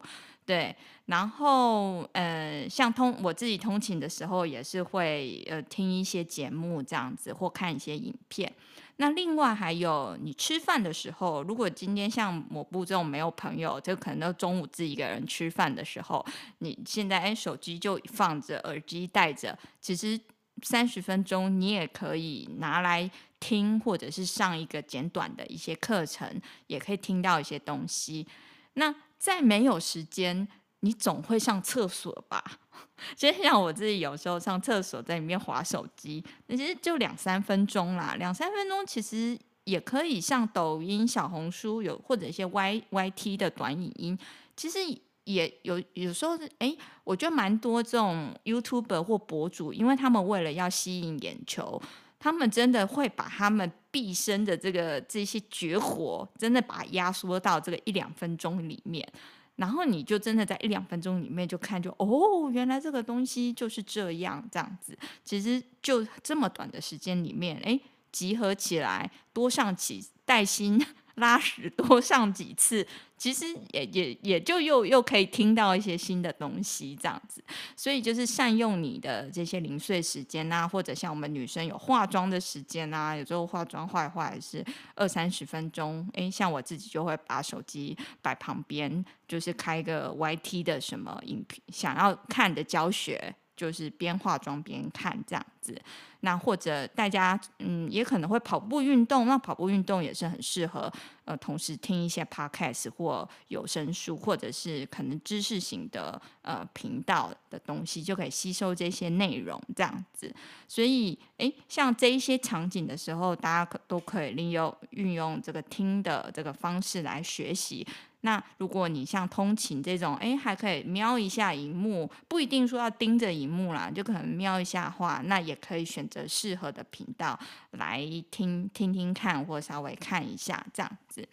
[0.50, 0.76] 对。
[1.06, 8.52] 然后呃，像通我自己通勤的时候也是会呃听一些节目这样子，或看一些影片。
[8.98, 16.26] 那另外还有，你吃饭的时候，如果今天像抹布这种没有朋友，就可能都中午自己一个人吃饭的时候，
[16.58, 20.20] 你现在哎手机就放着，耳机戴着，其实
[20.64, 23.10] 三十分钟你也可以拿来
[23.40, 28.28] 听，或者是上一个简短的一些课程，也可以听到一些东西。
[28.74, 30.48] 那在没有时间，
[30.80, 32.44] 你总会上厕所吧？
[33.16, 38.16] 就像我自己有时候上厕所，在里面滑手机，那其实就两三分钟啦。
[38.18, 44.18] 两三分钟其实也可以像抖音、小红书有或者一些 Y Y T 的短影音。
[44.56, 44.80] 其实
[45.26, 51.82] 也有有时候，哎，我觉得蛮多这种 YouTuber 或博主，因为他们为了要吸引眼球，
[52.20, 59.08] 他们真的会把他们毕生的这个这些绝活，真的把它压缩到这个一两分钟里面。
[59.56, 64.98] 然后你就真的在一两分钟里面就看就哦，原来这个东西就是这样这样子。
[65.26, 67.80] 其实就这么短的时间里面，哎，
[68.12, 70.80] 集合起来多上几带薪。
[71.20, 72.86] 拉屎多上几次，
[73.18, 77.44] 其实也也也就又又可以听到一些新的东西，这样子。
[77.76, 86.08] 所以就是善用你的这些零碎时间啊，或者像我们女生有化妆的时间啊，有时候化妆坏坏是二三十分钟。
[86.14, 93.36] 诶，像我自己就会把手机摆旁边，就是开个 YT 的什么影片，想要看的教学。
[93.60, 95.78] 就是边化妆边看这样子，
[96.22, 100.92] 那或者大家嗯也可能会跑步运动，那跑步运动也是很适合
[101.26, 110.34] 呃同时听一些 podcast 或有声书，或者是可能知识型的呃频道的东西，就可以吸收这些内容这样子。
[110.68, 117.88] 所以诶，像这一些场景的时候，大家可都可以利用运用这个听的这个方式来学习。
[118.22, 127.40] 那如果你像通勤这种，哎，还可以瞄一下荧幕，不一定说要盯着荧幕啦，就可能瞄一下话，那也可以选择适合的频道
[127.72, 131.28] 来听听听看，或稍微看一下这样子。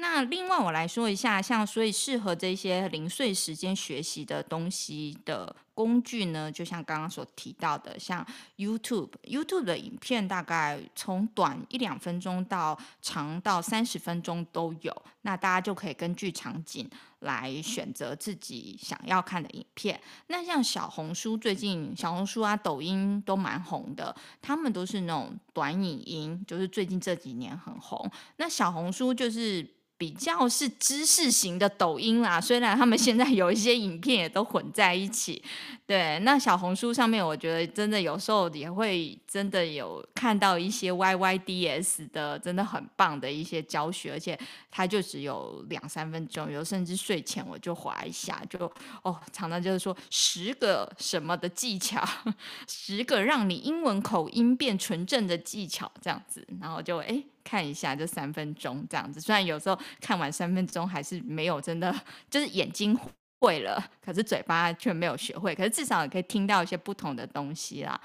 [0.00, 8.26] 那另外我来说一下，像所以适合这些零碎时间学习的东西的工具呢，就像刚刚所提到的，像
[8.56, 16.88] YouTube，YouTube 的影片大概从短一两分钟到长到三十分钟都有，那大家就可以根据场景
[17.18, 20.00] 来选择自己想要看的影片。
[20.28, 28.10] 那像小红书，最近小红书啊、抖音都蛮红的，他们都是那种短影音，就是最近这几年很红。
[28.36, 29.78] 那小红书就是。
[30.00, 35.42] 比较是知识型的抖音啦，虽然他们现在有一些影片也都混在一起。
[35.86, 44.38] 对，那小红书上面，我觉得真的有时候也会真的有看到一些 YYDS 的，真的很棒的一些教学，而且
[44.70, 48.60] 它就只有两三分钟，有甚至睡前我就滑一下，就
[49.02, 52.02] 哦，常常就是说十个什么的技巧，
[52.66, 57.22] 十个让你英文口音变纯正的技巧这样子，然后就哎。
[57.44, 59.20] 看一下，就三分钟这样子。
[59.20, 61.94] 虽然有时候看完三分钟还是没有真的，
[62.28, 62.98] 就是眼睛
[63.40, 65.54] 会了，可是嘴巴却没有学会。
[65.54, 68.00] 可是至少也可以听到一些不同的东西啦。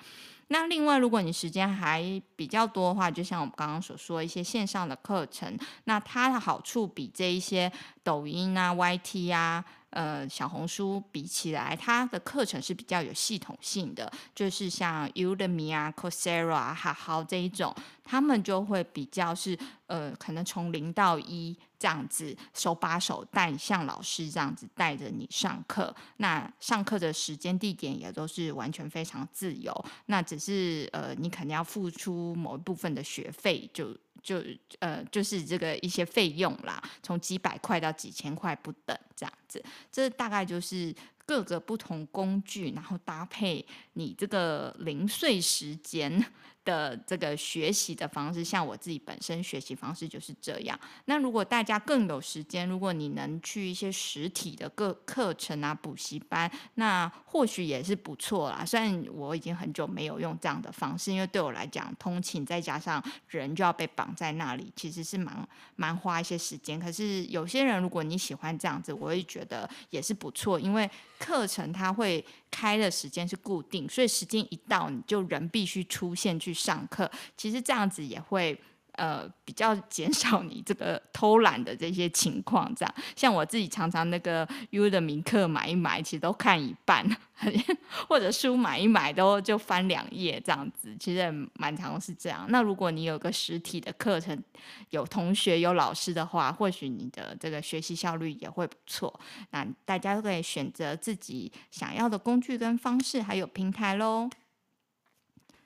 [0.48, 7.72] 那另外，如果你时间还比较多的话，就像我们刚刚所说一些线上的课程，那它的好处比这一些
[8.04, 9.66] 抖音啊、YT 啊。
[9.96, 17.74] 呃，小红书比起来，它的课程是比较有系统性的，就是像 Udemy 啊、Coursera 啊、哈好这一种，
[18.04, 25.96] 他们就会比较是呃，可能从零到一这样子手把手带，像老师这样子带着你上课。
[26.18, 29.72] 那上课的时间地点也都是完全非常自由，
[30.08, 33.96] 那只是呃，你肯定要付出某一部分的学费就。
[34.24, 34.42] 就
[34.80, 40.92] 呃，就是这个一些费用啦，从几百块到几千块不等，这样子，这大概就是
[41.28, 43.64] 各个不同工具，然后搭配
[43.94, 46.26] 你这个零碎时间。
[46.66, 50.78] 的这个学习的方式，像我自己本身学习方式就是这样。
[51.06, 58.66] 那如果大家更有时间，如果你能去一些实体的各课程啊、补习班，那或许也是不错啦。
[58.66, 66.80] 虽然我已经很久没有用这样的方式，因为对我来讲，通勤再加上人就要被绑在那里，其实是蛮蛮花一些时间。
[66.80, 70.90] 可是有些人，如果你喜欢这样子，我也觉得也是不错，因为
[71.20, 77.10] 课程它会开的时间是固定，所以时间一到，你就人必须出现去上课。
[77.36, 78.60] 其实这样子也会
[78.98, 82.74] 呃比较减少你这个偷懒的这些情况。
[82.76, 87.06] 这样，像我自己常常那个 Udemy 课买一买，其实都看一半，
[88.08, 90.96] 或者书买一买都就翻两页这样子。
[91.00, 92.46] 其实蛮常是这样。
[92.50, 94.42] 那如果你有个实体的课程，
[94.90, 99.20] 有同学有老师的话，或许你的这个学习效率也会不错。
[99.52, 104.30] 那大家都可以选择自己想要的工具跟方式，还有平台喽。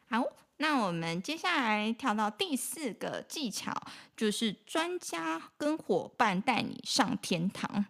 [0.09, 0.23] 好。
[0.62, 3.74] 那我们接下来跳到第四个技巧，
[4.18, 7.86] 就是专家跟伙伴带你上天堂。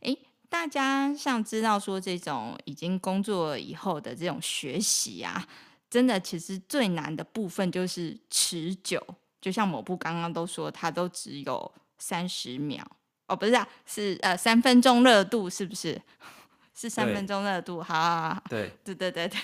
[0.00, 0.18] 诶，
[0.50, 5.48] 大家像知道说这种已经工作以后的这种学习啊，
[5.88, 9.02] 真的其实最难的部分就是持久。
[9.40, 12.86] 就像某部刚刚都说，它都只有三十秒
[13.26, 15.98] 哦，不是啊，是呃三分钟热度，是不是？
[16.76, 19.40] 是三分钟热度，好，好，好，对，对对对对，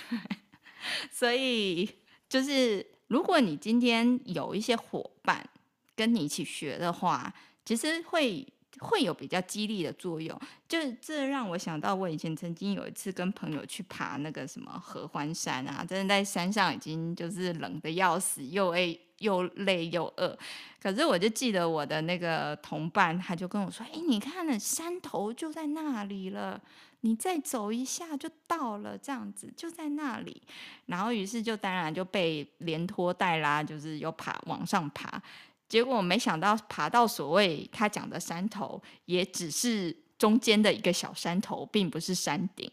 [1.10, 1.88] 所以。
[2.28, 5.48] 就是如果你今天有一些伙伴
[5.96, 7.32] 跟你一起学的话，
[7.64, 8.46] 其实会
[8.80, 10.38] 会有比较激励的作用。
[10.68, 20.38] 就这让我想到，我以前曾经有一次跟朋友去爬那个什么合欢山啊，真的在山上已经就是冷得要死，又累又累又饿。
[20.80, 26.60] 可是我就记得我的那个同伴，他就跟我说：“哎，你看那山头就在那里了。”
[27.02, 30.42] 你再走一下就到了，这样子就在那里，
[30.86, 35.22] 然后于是就当然就被连拖带拉，就是又爬往上爬，
[35.68, 42.68] 结果没想到爬到所谓他讲的山头，也只是中间的一个小山头，并不是山顶。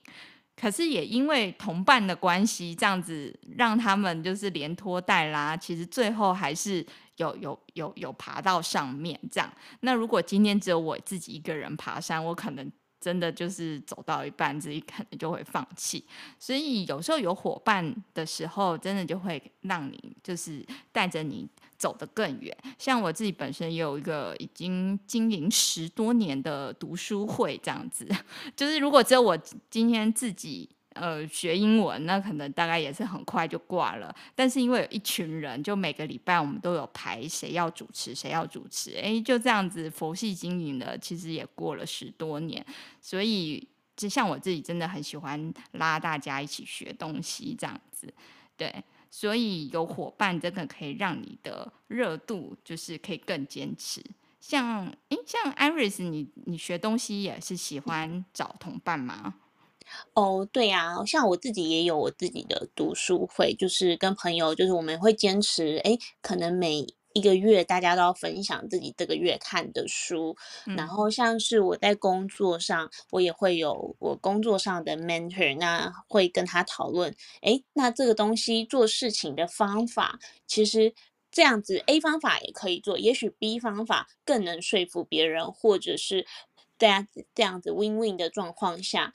[0.56, 6.84] 可是也因为同伴的关系，这样子让他们就是连拖带拉，其实最后还是
[7.18, 9.54] 有有有有爬到上面这样。
[9.82, 12.72] 那如果今天只有我自己一个人爬山，我可能。
[13.00, 16.04] 真的就是走到一半，自己可能就会放弃。
[16.40, 22.56] 所以有时候有伙伴的时候，真的就会让你就是带着你走得更远。
[22.80, 28.08] 像我自己本身也有一个已经经营十多年的读书会，这样子，
[28.56, 29.38] 就是如果只有我
[29.70, 34.14] 今天自己呃学英文，那可能大概也是很快就挂了。
[34.34, 42.66] 但是因为有一群人，就每个礼拜我们都有排谁要主持，谁要主持，哎，就这样子佛系经营了，其实也过了十多年。
[43.00, 43.66] 所以
[43.96, 48.12] 就像我自己真的很喜欢拉大家一起学东西这样子，
[48.58, 48.74] 对。
[49.12, 54.04] 所以有伙伴真的可以让你的热度就是可以更坚持。
[54.42, 59.36] 像诶，像 Iris，你你学东西也是喜欢找同伴吗？
[60.14, 70.36] 哦，对呀、啊，像我自己也有我自己的读书会，就是跟朋友，就是我们会坚持，诶，可能每一个月大家都要分享自己这个月看的书，
[70.66, 80.94] 嗯、然后像是我在工作上，我也会有我工作上的 mentor，那会跟他讨论，诶，那这个东西做事情的方法，其实
[81.32, 86.26] 这样子 A 方法也可以做，也许 B 方法更能说服别人，或者是
[86.78, 89.14] 大家这样子 win win 的状况下，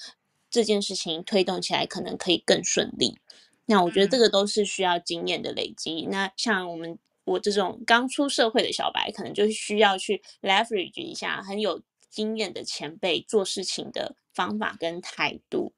[0.51, 3.18] 这件事情推动起来可能可以更顺利。
[3.66, 6.07] 那我觉得这个都是需要经验的累积。
[6.07, 6.98] 嗯、那像我们。
[7.24, 15.72] 我这种刚出社会的小白，可能就需要去 leverage 一下很有经验的前辈做事情的方法跟态度。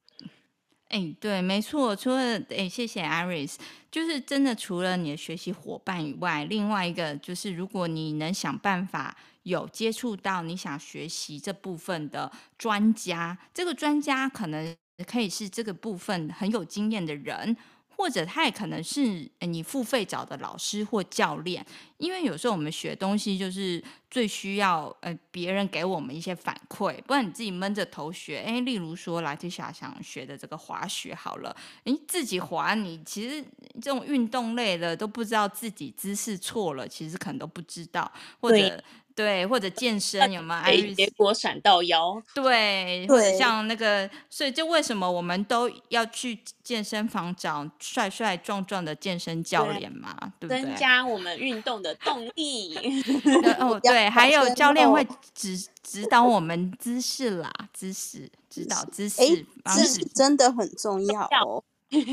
[0.87, 1.95] 哎，对，没错。
[1.95, 3.57] 除了哎，谢谢 Iris，
[3.91, 14.75] 就是真的除了你的学习伙伴以外，另外一个就是如果你能想办法有接触到你想学习这部分的专家，这个专家可能
[15.07, 17.55] 可以是这个部分很有经验的人。
[17.95, 21.63] 或者他也可能是你付费找的老师或教练，
[21.97, 33.45] 因为有时候我们学东西就是最需要呃别人给我们一些反馈，不然你自己闷着头学，诶，例如说来 Tisha 想学的这个滑雪好了，诶，自己滑你其实
[33.79, 38.83] 这种运动类的都不知道自己姿势错了，其实可能都不知道，或者。
[39.15, 40.93] 对，或者健身有没有？
[40.93, 42.21] 结果闪到腰。
[42.33, 50.15] 对，或者像那个，所以就为什么我们都要去健身房找帅帅壮壮的健身教练嘛？
[50.39, 50.61] 对，对不对？
[50.63, 52.75] 增加我们运动的动力。
[53.59, 61.63] 哦， 对，还有教练会指指导我们姿势啦，姿势指导姿势，姿势真的很重要哦。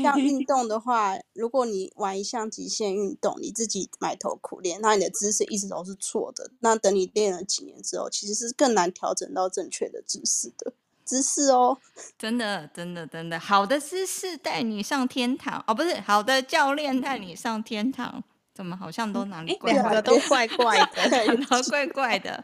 [0.01, 6.51] 像运 动的话，如果你玩一项极限运动，你自己埋头苦练，那你的姿势一直都是错的。
[6.59, 10.73] 那等你练了几年之后，其实是更难调整到正确的姿势的
[11.03, 11.77] 姿势哦。
[12.17, 18.23] 真的，真的，真的，好的姿势带你上天堂哦，不是好的教练带你上天堂，
[18.53, 19.81] 怎么好像都哪里怪怪的？
[19.89, 22.43] 两个都怪怪的， 都怪怪的。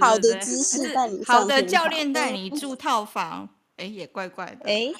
[0.00, 3.48] 好的姿势带你上天堂，好的教练带你住套房。
[3.78, 4.68] 哎，也怪怪的。
[4.68, 4.92] 哎，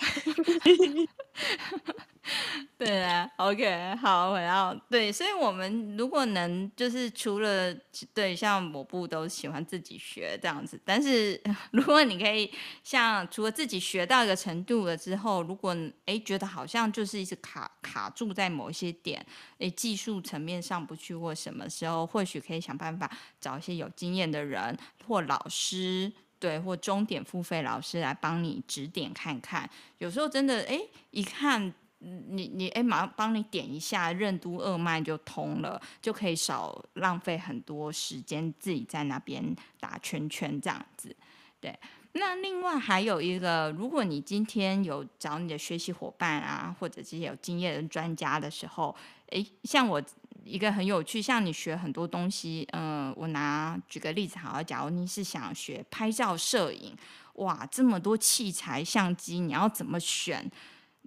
[2.76, 7.74] 对啊，OK，好，然后对，所以我们如果能就是除了
[8.14, 11.40] 对像某部都喜欢自己学这样子，但是
[11.72, 12.52] 如果你可以
[12.84, 15.76] 像除了自己学到一个程度了之后，如果
[16.06, 19.24] 哎觉得好像就是一直卡卡住在某一些点，
[19.58, 23.10] 哎技术层面上不去或什么时候，或许可以想办法
[23.40, 24.76] 找一些有经验的人
[25.06, 26.12] 或老师。
[26.40, 29.68] 对，或终点付费老师来帮你指点看看，
[29.98, 30.80] 有时候真的哎，
[31.10, 39.44] 一看你你哎，马上帮你点一下任督二脉就通了，就可以少浪费很多时间自己在那边
[39.80, 41.14] 打圈圈这样子。
[41.60, 41.76] 对，
[42.12, 48.94] 那另外还有一个，如果你今天有找你的学习伙伴啊，或者这些有经验的专家的时候，
[49.30, 50.00] 哎，像我。
[50.44, 56.96] 一个很有趣，像你学很多东西，嗯、呃，我拿举个例子好了，假如你是想学拍照摄影，
[57.34, 60.50] 哇，这么多器材相机，你要怎么选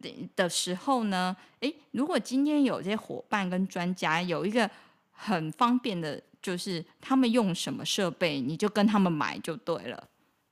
[0.02, 1.36] 的的时候呢？
[1.62, 4.70] 诶，如果今天有这些伙伴跟专家，有一个
[5.12, 10.08] 很方便的，就是他们用什么设备，你就跟他们买就对了。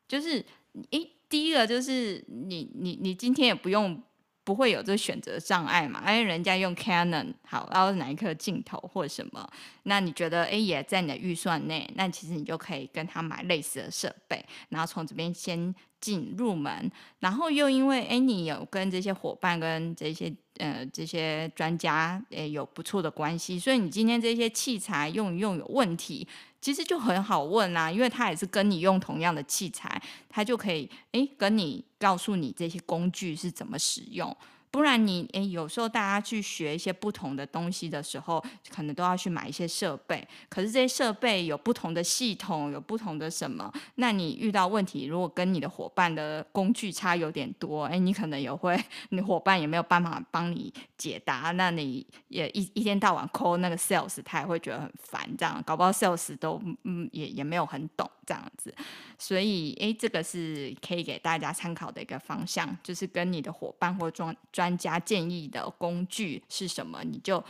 [0.08, 0.44] 就是，
[0.92, 4.02] 诶，第一个就是你你你今天也不用。
[4.50, 6.02] 不会有这选择障碍嘛？
[6.04, 9.48] 哎，人家用 Canon 好，然后哪一颗镜头或什么，
[9.84, 26.28] 那你觉得哎也在你的预算内，那其实你就可以跟他买类似的设备，然后从这边先进入门，然后又因为哎你有跟这些伙伴跟这些呃这些专家诶有不错的关系，所以你今天这些器材用一用有问题。
[26.62, 34.36] 其实就很好问啦，因为他也是跟你用同样的器材，他就可以诶跟你告诉你这些工具是怎么使用。
[34.72, 40.28] 不然你诶，有时候大家去学一些不同的东西的时候，可能都要去买一些设备。
[40.48, 43.72] 可是这些设备有不同的系统，有不同的什么？
[43.96, 51.52] 那你遇到问题，如果跟你的伙伴的工具差有点多，诶，你可能也会，你伙伴也没有办法帮你解答。
[51.52, 55.28] 那你也一一天到晚 call 那个 sales，他也会觉得很烦。
[55.38, 58.72] 这样搞不好 sales 都嗯也也没有很懂这样子。
[59.18, 67.44] 所以诶，这个是可以给大家参考的一个方向，就是跟你的伙伴或专专家建议的工具是什么，你就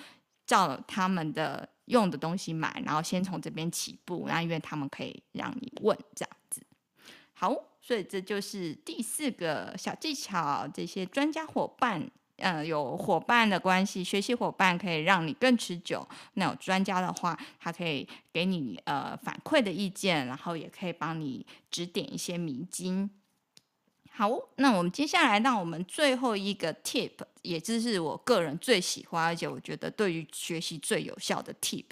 [0.46, 6.62] 照他们的用的东西买，然后先从这边起步，然后因为他们可以让你问这样子。
[7.34, 12.10] 好，所以这就是第四个小技巧，这些专家伙伴，
[12.42, 16.08] 呃，有伙伴的关系，学习伙伴可以让你更持久。
[16.34, 23.10] 那有专家的话，他可以给你呃反馈的意见，然后也可以帮你指点一些迷津。
[24.12, 27.12] 好，那我们接下来让我们最后一个 tip，
[27.42, 31.86] 也就是我个人最喜欢，而且我觉得对于学习最有效的 tip，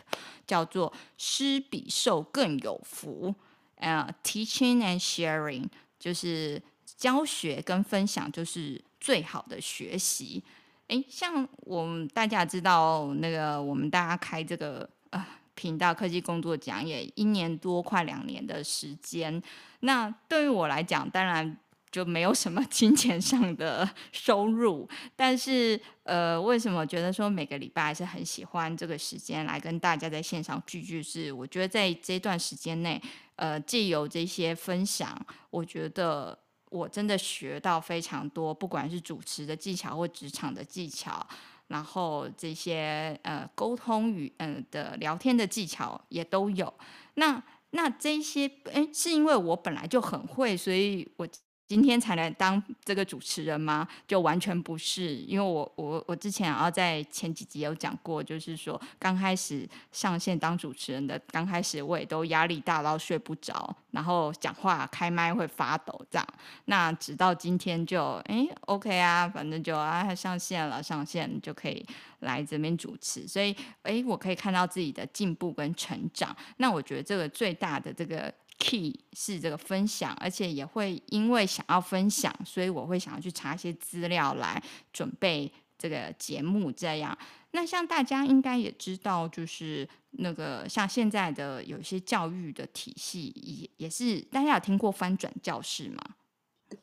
[0.46, 3.34] 叫做施比受更有福。
[3.76, 5.64] 呃、teaching and sharing
[6.00, 6.60] 就是
[6.98, 10.44] 教学跟分享，就是最好的学习。
[10.88, 19.42] 诶，像我们大家知道，那个我们大家开这个呃频道科技工作讲也一年多，快两年的时间。
[19.80, 21.58] 那对于我来讲，当然。
[21.90, 31.02] 就没有什么金钱上的收入，但是呃，为什么觉得说每个礼拜还是很喜欢这个时间来跟大家在线上聚聚？
[31.02, 33.02] 是我觉得在这段时间内，
[33.38, 35.18] 呃，既有这些分享，
[35.50, 36.38] 我觉得
[36.78, 41.26] 我真的学到非常多，不管是主持的技巧或职场的技巧，
[41.68, 46.72] 然后这些呃沟通与嗯、呃、的聊天的技巧也都有。
[47.16, 51.28] 那那这些哎，是因为我本来就很会，所以我。
[51.68, 53.86] 今天才来当这个主持人吗？
[54.08, 66.26] 就完全不是，因为我我我之前啊在前几集有讲过，就是说刚开始上线当主持人的，刚开始我也都压力大到睡不着，然后讲话开麦会发抖这样。
[66.66, 71.86] 那直到今天就哎 OK 啊，反正就啊上线了，上线就可以
[72.22, 76.34] 来这边主持，所以哎我可以看到自己的进步跟成长。
[76.56, 78.34] 那我觉得这个最大的这个。
[78.58, 86.72] Key 是这个分享，而且也会因为想要分享，所以我会想要去查一些资料来准备这个节目。
[86.72, 87.18] 这样，
[87.52, 96.02] 那像大家应该也知道，就是那个像现在的有些教育的体系，也也是大家有听过翻转教室吗？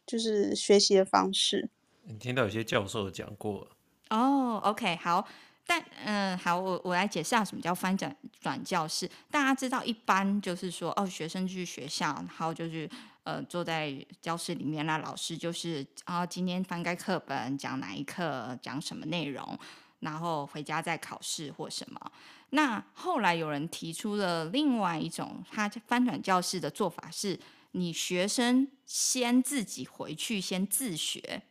[0.07, 1.68] 就是学习的方式。
[2.05, 3.68] 你听到有些教授讲过
[4.11, 4.61] 哦。
[4.62, 5.27] Oh, OK，好。
[5.67, 9.11] 但嗯，好，我我来解释下什么叫翻转转教室。
[9.31, 12.89] 大家知道，一般就是说，哦，学生去学校，然后就是
[13.23, 13.91] 呃坐在
[14.21, 19.59] 教室里面，那老师就是啊、哦，今天翻开课本讲哪一课，讲什么内容，
[20.01, 22.12] 然后回家再考试或什么。
[22.51, 27.41] 那后来有人提出了另外一种，他翻转教室的做法是，
[27.73, 31.43] 你学生先自己回去先自学。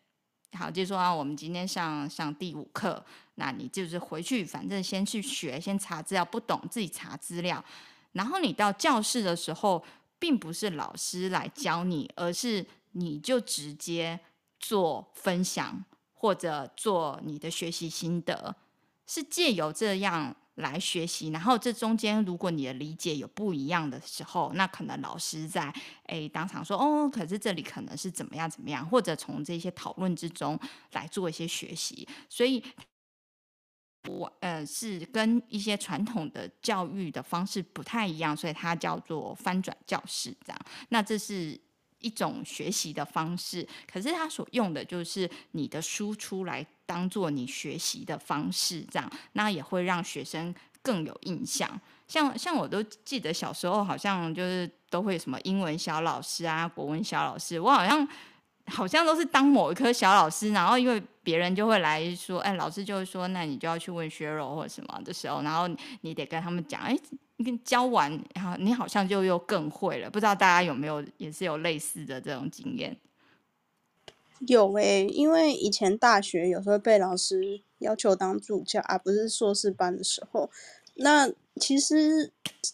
[0.56, 3.04] 好，就说啊，我们今天上上第五课。
[3.36, 7.64] 那你就是回去，反正先去学，先查资料，不懂自己查资料。
[8.12, 9.84] 然后你到教室的时候，
[10.20, 14.20] 并不是老师来教你，而是你就直接
[14.60, 18.56] 做分享或者做你的学习心得，
[19.08, 21.30] 是借由这样来学习。
[21.30, 25.74] 然后这中间，如果你的理解有不一样的时候，那可能老师在
[26.06, 30.60] 诶当场说哦，可是这里可能是怎么样怎么样，或者从这些讨论之中
[30.92, 32.64] 来做一些学习，所以。
[34.10, 40.60] 我呃是跟一些传统的教育的方式不太一样，所以它叫做翻转教室这样。
[40.90, 41.60] 那这是
[42.00, 51.80] 一种学习的方式，可是它所用的就是你的输出来当做你学习的方式这样，那也会让学生更有印象。
[52.08, 58.08] 像像我都记得小时候好像就是都会什么英文小老师啊，国文小老师，我好像。
[58.68, 65.68] 好像都是当某一科小老师，然后因为别人就会来说，哎，老师就会说，那你就要去问学柔或者什么的时候，然后
[66.02, 66.98] 你得跟他们讲，哎，
[67.38, 70.10] 你跟教完，然后你好像就又更会了。
[70.10, 72.98] 不知道大家有没有也是有类似的这种经验？
[74.48, 80.50] 有诶、因为以前大学有时候被老师要求当助教，而不是硕士班的时候，
[80.96, 82.32] 那其实，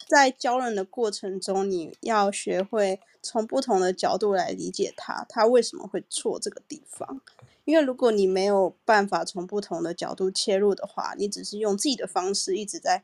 [0.07, 2.99] 在教人的过程中，你要学会。
[3.21, 7.21] 从不同的角度来理解他，他为什么会错这个地方？
[7.65, 13.03] 因为如果你没有办法从不同的角度切入的话，你只是用自己的方式一直在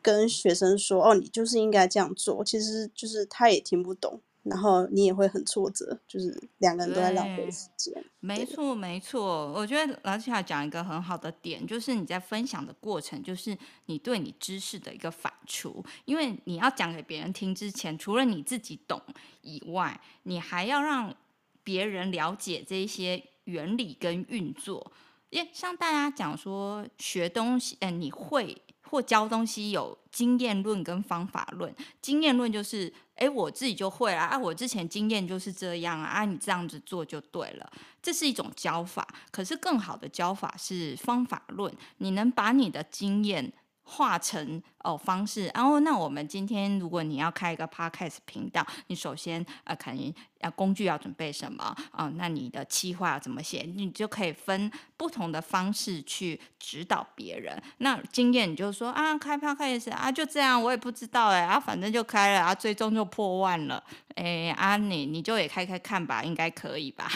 [0.00, 8.04] 跟学生说：“哦，你就是应该这样做。”其实就是他也听不懂然后你也会很挫折，就是两个人都在浪费时间。
[8.20, 9.52] 没错，没错。
[9.52, 15.84] 我觉得老师讲一个很好的点，就是你在分享的过程，就是你对你知识的一个反刍。
[16.04, 19.00] 因为你要讲给别人听之前，除了你自己懂
[19.40, 21.14] 以外，你还要让
[21.62, 24.92] 别人了解这些原理跟运作。
[25.30, 28.60] 因像大家讲说学东西，嗯，你会。
[28.86, 31.74] 或教东西有经验论跟方法论。
[32.00, 39.06] 经验论就是，哎，我自己就会了啊，我之前经验就是这样，啊，你这样子做就对了，这是一种教法。
[39.30, 43.52] 可是更好的教法是方法论，你能把你的经验。
[43.84, 53.62] 化成哦方式，然后那我们今天如果你要开一个 podcast 频道，你首先呃肯定要工具要准备什么啊、那你的企划要怎么写？
[53.76, 57.62] 你就可以分不同的方式去指导别人。
[57.78, 63.82] 那经验你就说啊，开 podcast 啊就这样，我也不知道哎啊，反正就开了啊，最终就破万了
[64.16, 67.10] 哎啊你你就也开开看吧，应该可以吧？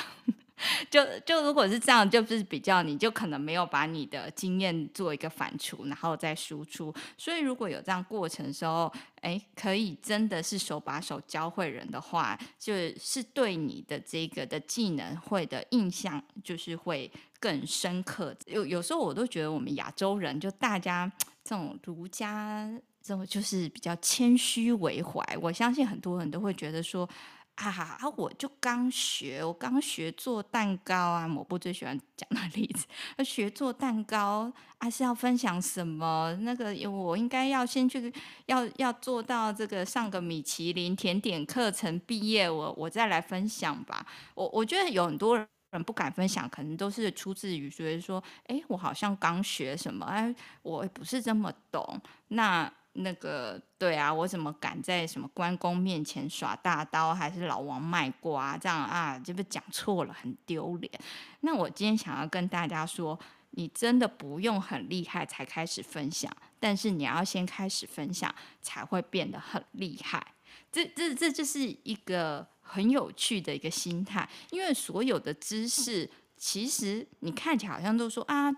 [0.91, 6.93] 就就如果是这样，就是比较你就可能没有把你的经验做一个反刍，然后再输出。
[7.17, 18.35] 所以如果有这样过程的时候，哎，可以真的是手把手教会人的话，就是对你的这个的技能会的印象就是会更深刻。
[18.47, 21.11] 有有时候我都觉得我们亚洲人就大家
[21.45, 22.69] 这种儒家
[23.03, 25.23] 这种就是比较谦虚为怀。
[25.41, 27.09] 我相信很多人都会觉得说。
[27.59, 31.27] 啊，我就刚学，我刚学做蛋糕啊。
[31.37, 32.87] 我不最喜欢讲的例子，
[33.25, 36.33] 学做蛋糕、啊、是要分享什么？
[36.43, 38.13] 那个我应该要先去，
[38.47, 44.07] 要要做到这个上个米其林甜点课程毕业，我我再来分享吧。
[44.37, 50.33] 我我觉得有很多人不敢分享，可能都是出自于觉得说，哎，我好像刚学什么，哎，
[50.63, 52.01] 我不是这么懂。
[52.29, 52.73] 那。
[53.01, 59.19] 那个对啊，我怎么敢在什么关公面前耍大刀，还是老王卖瓜这样啊？
[59.19, 60.93] 这不讲错了，很丢脸。
[61.41, 63.19] 那我今天想要跟大家说，
[63.51, 70.35] 你真的不用很厉害才开始分享，但是你要先开始分享，才会变得很厉害。
[70.73, 78.51] 这、这、这就是一个很有趣的一个心态，因为所有的知识，其实你看起来好像都说啊。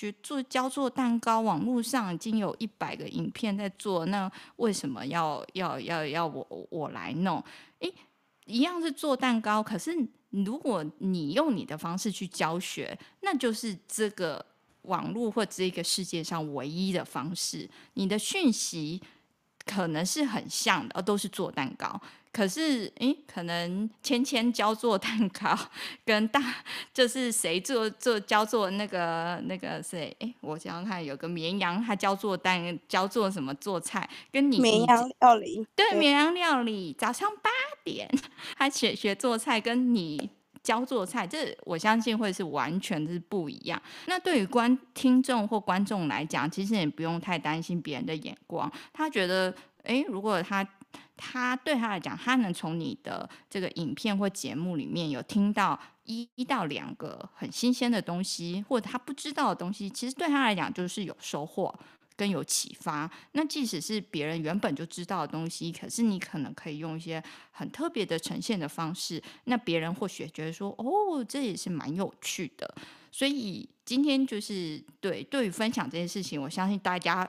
[0.00, 7.44] 学做教做蛋糕，网络上已经有一百个影片在做，那为什么要要要要我我来弄？
[7.80, 7.92] 诶，
[8.46, 9.94] 一样是做蛋糕，可是
[10.30, 14.42] 如果你用你的方式去教学，那就是这个
[14.82, 17.68] 网络或这个世界上唯一的方式。
[17.92, 19.02] 你的讯息
[19.66, 22.00] 可能是很像的，都是做蛋糕。
[22.32, 25.58] 可是，诶，可能芊芊教做蛋糕，
[26.04, 26.40] 跟大
[26.94, 30.14] 就是谁做做教做那个那个谁？
[30.20, 34.08] 诶，我想想看，有个绵羊，他教做蛋，教做什么做菜？
[34.30, 37.50] 跟你绵羊料理，对，绵羊料理，早上八
[37.82, 38.08] 点，
[38.56, 40.30] 他学学做菜，跟你
[40.62, 43.82] 教做菜，这我相信会是完全是不一样。
[44.06, 49.52] 那对于观听众或观众来讲，其实也不用太担心别人的眼光，他觉得，
[49.82, 50.64] 诶，如果他。
[51.20, 61.72] 他对他来讲，他能从你的这个影片或节目里面有听到一到两个很新鲜的东西，或者他不知道的东西，其实对他来讲就是有收获
[62.16, 63.08] 跟有启发。
[63.32, 72.74] 那即使是别人原本就知道的东西，可是你可能可以用一些很特别的呈现的方式，那别人或许觉得说，哦，这也是蛮有趣的。
[73.12, 77.28] 所以今天就是对对于分享这件事情，我相信大家，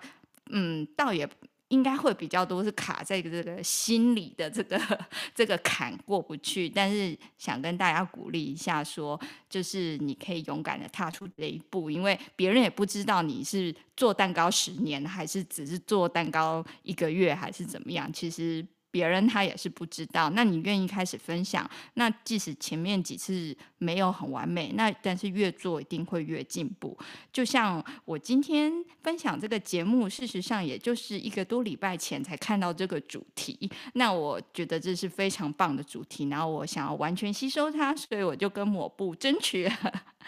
[0.49, 1.29] 嗯，倒也。
[1.71, 4.79] 应该会比较多是卡在这个心理的这个
[5.33, 18.65] 这个坎过不去，但是想跟大家鼓励一下说，说就是你可以勇敢的踏出这一步，因为别人也不知道你是做蛋糕十年，还是只是做蛋糕一个月，还是怎么样，其实。
[18.91, 26.97] 别人他也是不知道，那你愿意开始分享，那即使前面几次没有很完美，那但是越做一定会越进步。
[27.31, 28.71] 就像我今天
[29.01, 39.71] 分享这个节目，事实上也就是一个多礼拜前才看到这个主题，那我觉得这是非常棒的主题，然后我想要完全吸收它，所以我就跟抹布争取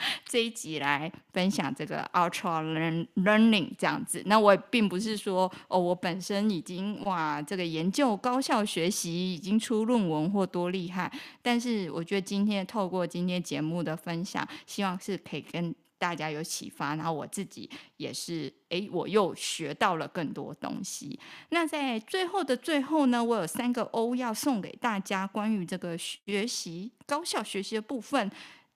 [0.25, 4.23] 这一集来分享这个 Ultra learning 这样子。
[4.25, 8.63] 那我也并不是说哦，我本身已经哇这个研究高效。
[8.63, 21.19] 学习已经出论文或多厉害，但是我觉得今天透过今天节目的分享，希望是可以跟大家有启发，然后我自己也是，诶，我又学到了更多东西。
[21.49, 28.31] 那在最后的最后呢，我有三个 O 要送给大家，关于这个学习高效学习的部分。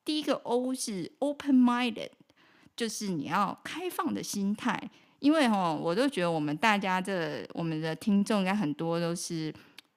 [0.08, 2.12] 第一个 O 是 open-minded，
[2.78, 4.90] 就是你要开放的心态。
[5.20, 9.54] 因为哈，我都觉得我们大家的我们的听众应该很多都是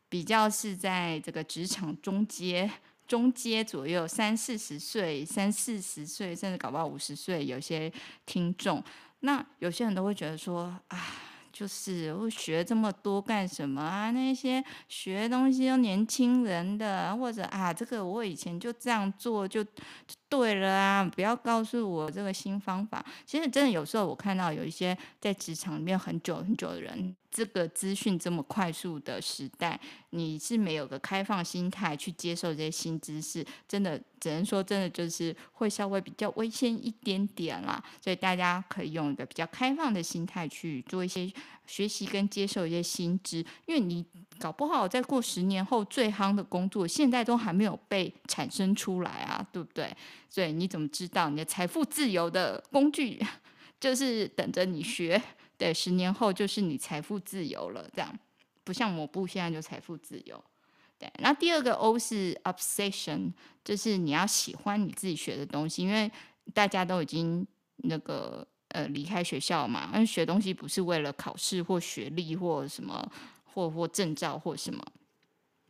[0.09, 2.69] 比较是在这个职场中阶。
[3.07, 7.93] 中阶左右，三四十岁、三四十岁，甚至搞不好五十岁，有些
[8.27, 8.83] 听众，
[9.21, 10.99] 那有些人都会觉得说，啊，
[11.53, 14.11] 就是我学这么多干什么啊？
[14.11, 19.65] 那些学东西都年轻人的，或者啊，这个我以前就这样做就
[20.31, 23.05] 对了啊，不要告诉我这个新方法。
[23.27, 27.15] 其实真的有时候我看到有一些在职场里面很久很久的人。
[27.33, 29.79] 这个资讯这么快速的时代，
[30.11, 37.81] 你是没有个开放心态去接受这些新知识，真的只能说真的就是会稍微比较危险一点点啦。
[38.03, 41.31] 所以大家可以用一个比较开放的心态去做一些
[41.71, 44.05] 学习跟接受一些新知，因为你
[44.41, 49.97] 搞不好再过十年后最夯的工作，现在都还没有被产生出来啊，对不对？
[50.29, 53.25] 所以你怎么知道你的财富自由的工具
[53.79, 55.23] 就是等着你学？
[55.57, 58.19] 对，十年后就是你财富自由了，这样
[58.65, 60.43] 不像抹布现在就财富自由。
[60.99, 63.33] 对，那第二个 O 是 obsession，
[63.65, 66.11] 就是你要喜欢你自己学的东西，因为
[66.53, 67.47] 大家都已经
[67.77, 73.11] 那个呃离开学校嘛，因为学东西不是为了考试或学历或什么
[73.55, 74.85] 或或证照或什么。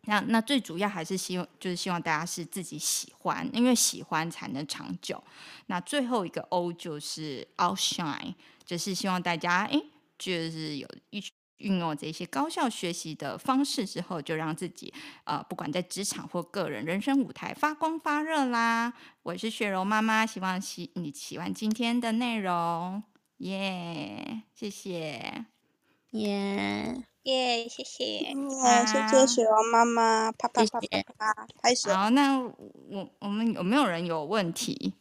[0.04, 5.22] 那那最主要还是希望就是希望大家是自己喜欢，因为喜欢才能长久。
[5.66, 8.34] 那最后一个 O 就是 outshine。
[8.64, 9.84] 就是希望大家诶，
[10.16, 11.20] 就是有一
[11.60, 14.92] 运用这些高效学习的方式之后，就让自己
[15.24, 18.92] 呃，不管在职场或个人人生舞台发光发热啦。
[19.22, 23.02] 我是雪柔妈妈，希望喜你喜欢今天的内容，
[23.38, 25.44] 耶、yeah，谢谢，
[26.10, 31.92] 耶耶，谢谢，谢谢雪柔妈妈，啪啪啪啪啪，开始。
[31.92, 34.94] 好，那我我们有没有人有问题？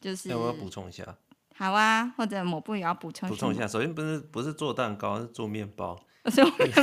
[0.00, 1.18] 就是我要补充一下。
[1.58, 3.28] 好啊，或者抹布也要补充。
[3.28, 5.98] 补充一下，首先不是不是做蛋糕，是做面包。
[6.32, 6.82] 做面包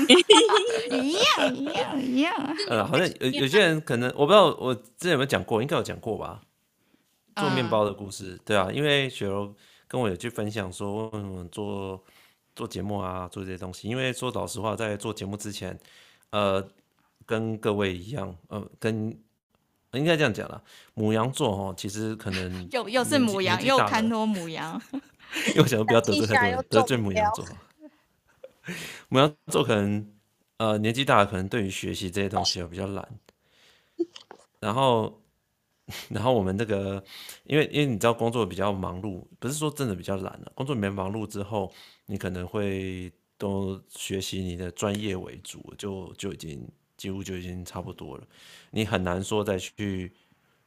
[0.91, 2.57] 一样一样一样。
[2.69, 6.41] 呃，好像 有有些人可能我不知道，我之前有没有讲过，应该有讲过吧？
[7.37, 9.55] 做面包的故事，嗯、对啊，因为雪柔
[9.87, 12.03] 跟我有去分享说，为什么做
[12.53, 13.87] 做节目啊，做这些东西。
[13.87, 15.79] 因为说老实话，在做节目之前，
[16.31, 16.61] 呃，
[17.25, 19.17] 跟各位一样，呃，跟。
[19.97, 20.61] 应该这样讲啦，
[20.93, 24.81] 母羊座哦，其实可能 又又是母羊，又看多母羊，
[25.55, 27.45] 又想要不要得罪太多人，得罪母羊座。
[29.09, 30.13] 母羊座可能
[30.57, 33.07] 呃年纪大了，可能对于学习这些东西比较懒。
[34.59, 35.21] 然后，
[36.09, 37.03] 然后我们这个，
[37.43, 41.71] 因为因为你知道工作比较忙碌，不是说真的比较懒了，工作没忙碌之后，
[42.07, 46.67] 你可能会都学习你的专业为主，就就已经。
[46.97, 48.23] 几乎就已经差不多了，
[48.71, 50.11] 你很难说再去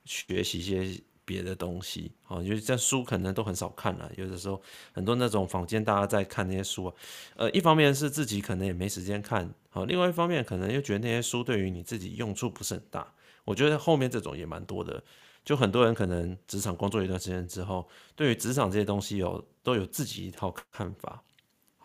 [0.04, 4.60] 学习一些别的东西，啊，因为这书可能都很少看了，有的时候
[4.92, 6.94] 很多那种坊间大家在看那些书啊，
[7.36, 13.12] 呃，一方面是自己可能也没时间看，好，另外一方面可能又觉得那些书对于你自己用处不是很大，
[13.44, 15.02] 我觉得后面这种也蛮多的，
[15.44, 21.22] 就很多人可能职场工作一段时间之后，对于职场这些东西有都有自己一套看法。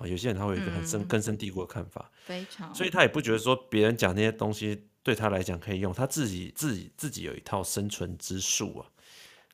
[0.02, 8.90] 有些人他会有一个很深根深蒂固的看法，非常，所以他也不觉得说别人讲那些东西对他来讲可以用，他自己自己自己有一套生存之术啊。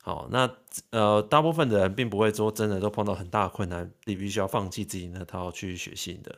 [0.02, 0.50] 好，那
[0.90, 6.36] 呃，大部分的人并不会说真的都碰到很大的困难，你必须要放弃自己那套去学新的。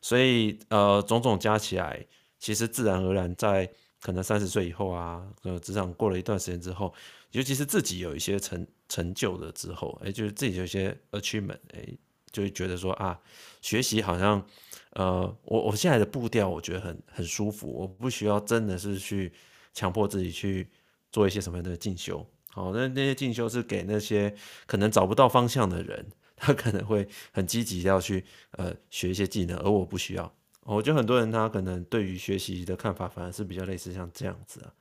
[0.00, 2.04] 所以呃，种种加起来，
[2.38, 3.70] 其实自然而然在
[4.00, 6.92] 可能三十岁以后啊，呃，职场过了一段时间之后，
[7.30, 11.86] 尤其是自己有一些成成就了之后，哎，就是自己有一些 achievement，哎。
[12.32, 13.18] 就会觉得说啊，
[13.60, 14.44] 学习好像，
[14.92, 19.32] 呃，我我现在的步调我觉得很很舒服，我不需要真的是去
[19.74, 20.68] 强迫自己去
[21.10, 22.26] 做一些什么样的进修。
[22.48, 24.34] 好，那那些进修是给那些
[24.66, 26.06] 可能找不到方向的人，
[26.36, 30.34] 他可能会很积极要去呃学一些技能，而我不需要。
[30.64, 34.72] 我觉得很多人他可能对于学习的看法反而是比较类似像这样子啊。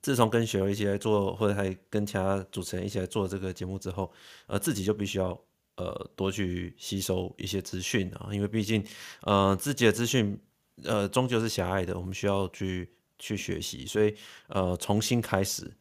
[0.00, 4.12] 自从跟学友一起来做，或者还跟其他主持人一起来做这个节目之后，
[4.48, 5.40] 呃，自己就必须要。
[5.76, 8.84] 呃，多去吸收一些资讯啊，因为毕竟，
[9.22, 10.38] 呃，自己的资讯，
[10.84, 14.14] 呃，终究是狭隘的，我们需要去去学习，所以，
[14.48, 15.72] 呃，重新开始，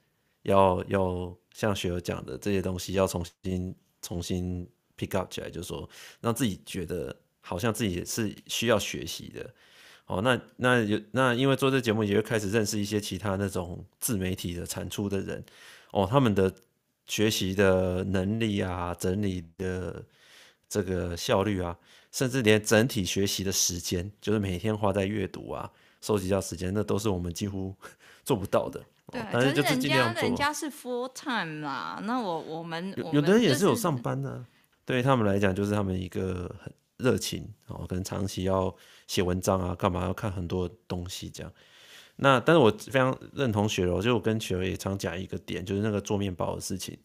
[0.44, 4.66] 要要像雪儿讲的这些东西，要重新重新
[4.98, 5.88] pick up 起来，就是说，
[6.22, 9.54] 让自己觉得好像自己是需要学习的。
[10.06, 15.44] 哦，那那有那因为做这节目，也会开始认识一些其他那种自媒体的产出的人，
[15.92, 16.54] 哦，他们的。
[17.12, 20.02] 学习的能力啊，整理的
[20.70, 21.78] 这个效率啊，
[22.10, 27.76] 甚至连整体学习的时间，就是每天花在阅读啊、收集到时间，那都是我们几乎
[28.24, 28.82] 做不到的。
[29.12, 34.46] 对，但是就人家做人家是 full time 啦，那我我们有有的人也是有上班的，啊，
[34.86, 38.74] 对他们来讲就是他们一个很热情哦，可能长期要
[39.08, 41.52] 写文章啊，干嘛要看很多东西这样。
[42.24, 46.96] 那但是我非常认同雪柔，就我跟雪柔也常讲一个点，就是那个做面包的事情，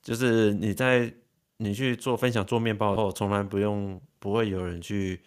[0.00, 1.12] 就是你在
[1.56, 5.20] 你去做分享做面包后，从来不用不会有人去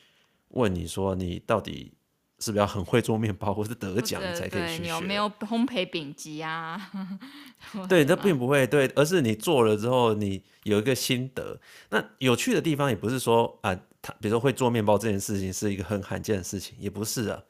[0.52, 1.92] 问你说你到底
[2.40, 6.90] 是不是要很会做面包，或是得奖才可以去学，你有没有烘焙丙级啊？
[7.90, 11.60] 对， 这并不会对，而是你做了之后，你有一个心得。
[11.90, 17.44] 那有趣的地方也不是说啊，他比如说会做面包这件事情是一个很罕见的事情，也不是啊。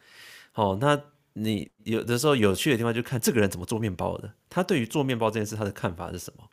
[0.56, 1.00] 哦，那。
[1.34, 6.48] 你有的时候有趣的地方就看这个人怎么做面包的，他对于做面包这件事他的看法是什么？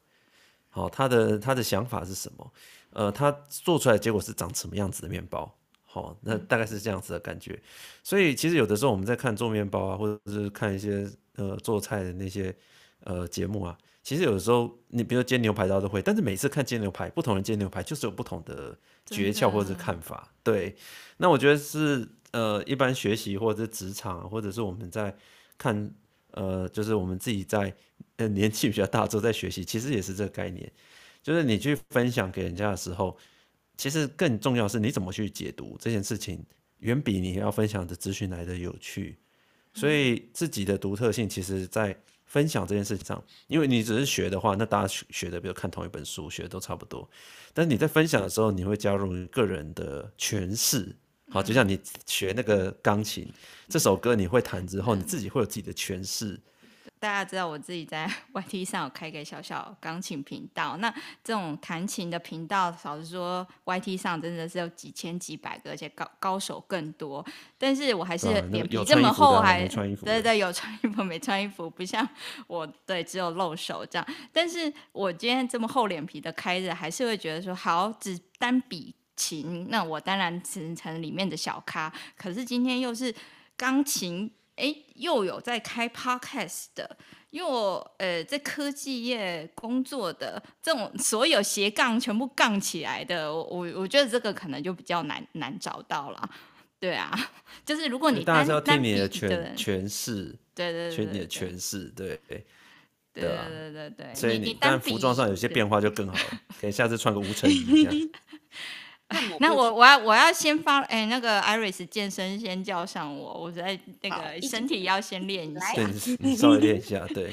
[0.70, 2.52] 好，他的他的想法是什么？
[2.90, 5.54] 呃，他做出来的结果是长什么样子的面包？
[5.84, 7.60] 好，那大概是这样子的感觉。
[8.02, 11.06] 所以其实有的时候我们在看做面包啊，或者是看一些
[11.36, 12.56] 呃做菜的那些
[13.04, 20.32] 呃节目啊，其实有的时候你比如说煎牛排大家都会，但是每次看煎牛排，不同人煎牛排就是有不同的诀窍或者是看法。
[20.42, 20.74] 对，
[21.18, 22.08] 那我觉得是。
[22.32, 25.14] 呃，一般学习或者是职场，或者是我们在
[25.58, 25.90] 看，
[26.30, 27.74] 呃，就是我们自己在
[28.16, 30.70] 呃年纪比较大之后在学习，其实也是这个概念，
[31.22, 33.16] 就是你去分享给人家的时候，
[33.76, 36.44] 其实更重要是你怎么去解读这件事情，
[36.78, 39.18] 远比你要分享的资讯来的有趣。
[39.72, 47.08] 所以自己的独特性，其实在分享这件事情上，因为你只是学的话，那大家学的，比如看同一本书，学的都差不多。
[47.52, 50.96] 但是你在分享的时候，你会加入个人的诠释。
[51.30, 53.34] 好，就像你学那个钢琴，嗯、
[53.68, 56.40] 这首歌你会弹之后，你自己会有自己的诠释。
[56.98, 67.24] 大家知道我自己在 YT 上有开一个小小钢琴频道，那这种弹琴的频道，老实说，YT 上真的是有几千几百个，而且高高手更多。
[67.56, 72.06] 但是我还是脸皮这么厚，还对对对，有穿衣服没穿衣服，不像
[72.46, 74.06] 我对只有露手这样。
[74.32, 78.94] 但是我今天这么厚脸皮的开着，还是会觉得说，好，只单比。
[79.20, 81.92] 琴，那我当然只成里面的小咖。
[82.16, 83.14] 可是今天又是
[83.56, 86.96] 钢琴，哎，又有在开 podcast 的，
[87.30, 93.44] 又呃在科技业工作的，这种所有斜杠全部杠起来的，我
[93.76, 96.30] 我觉得这个可能就比较难难找到了。
[96.78, 97.12] 对啊，
[97.66, 102.42] 就是如果你大家是要听你的诠诠释，对对对，听你的诠释，对对
[103.12, 107.92] 对对对对，所以你但服装上有些变化就更好了， 可以下次穿个无尘衣这样。
[109.40, 117.32] 那我我要我要先发哎、欸，那个 Iris 健身先叫上我，我在那个身体要先练一下，对，你稍微练一下，对，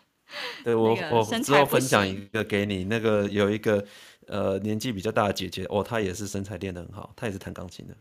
[0.64, 3.84] 对我我之后分享一个给你，那个有一个
[4.28, 7.94] 呃年纪比较大的姐姐，哦，她也是身材练得很好，她也是弹钢琴的。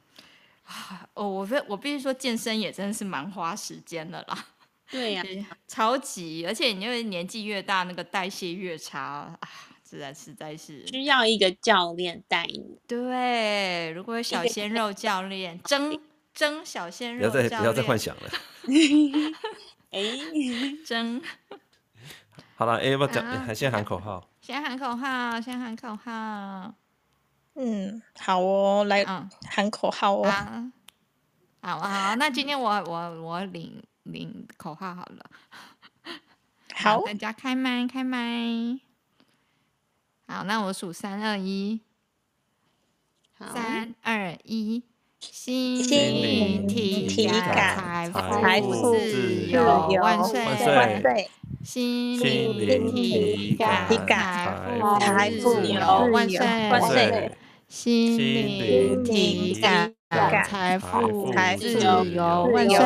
[1.15, 4.45] 哦，我必我必须说健身也真的是蛮花时间的啦，
[4.89, 9.39] 对呀、啊， 超级，而且你因为年纪越大，那个代谢越差啊。
[9.89, 12.77] 实在实在是需要一个教练带你。
[12.87, 15.99] 对，如果有小鲜肉教练，争
[16.33, 18.29] 争小鲜肉，不要再不要再幻想了。
[19.89, 20.01] 哎，
[20.85, 21.19] 争。
[22.55, 23.55] 好了，哎，要不要讲？
[23.55, 24.29] 先喊口号。
[24.41, 26.75] 先喊口号，先喊口号。
[27.55, 29.03] 嗯，好哦，来
[29.49, 30.29] 喊口号哦。
[31.61, 35.25] 好啊，好，那今天我我我领领口号好了。
[36.75, 38.79] 好，大家开麦，开麦。
[40.31, 41.81] 好，那我数三二一，
[43.35, 44.83] 三二一，
[45.19, 49.63] 心灵体感，财富自由
[49.99, 51.31] 万岁万岁！
[51.63, 53.87] 心灵体感，
[54.99, 56.37] 财富自由万岁
[56.69, 57.31] 万岁！
[57.67, 59.91] 心灵体感，
[60.45, 61.73] 财富自
[62.11, 62.77] 由万岁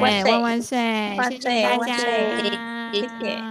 [0.00, 1.16] 万岁万岁！
[1.30, 1.96] 谢谢大家，
[2.92, 3.49] 谢谢。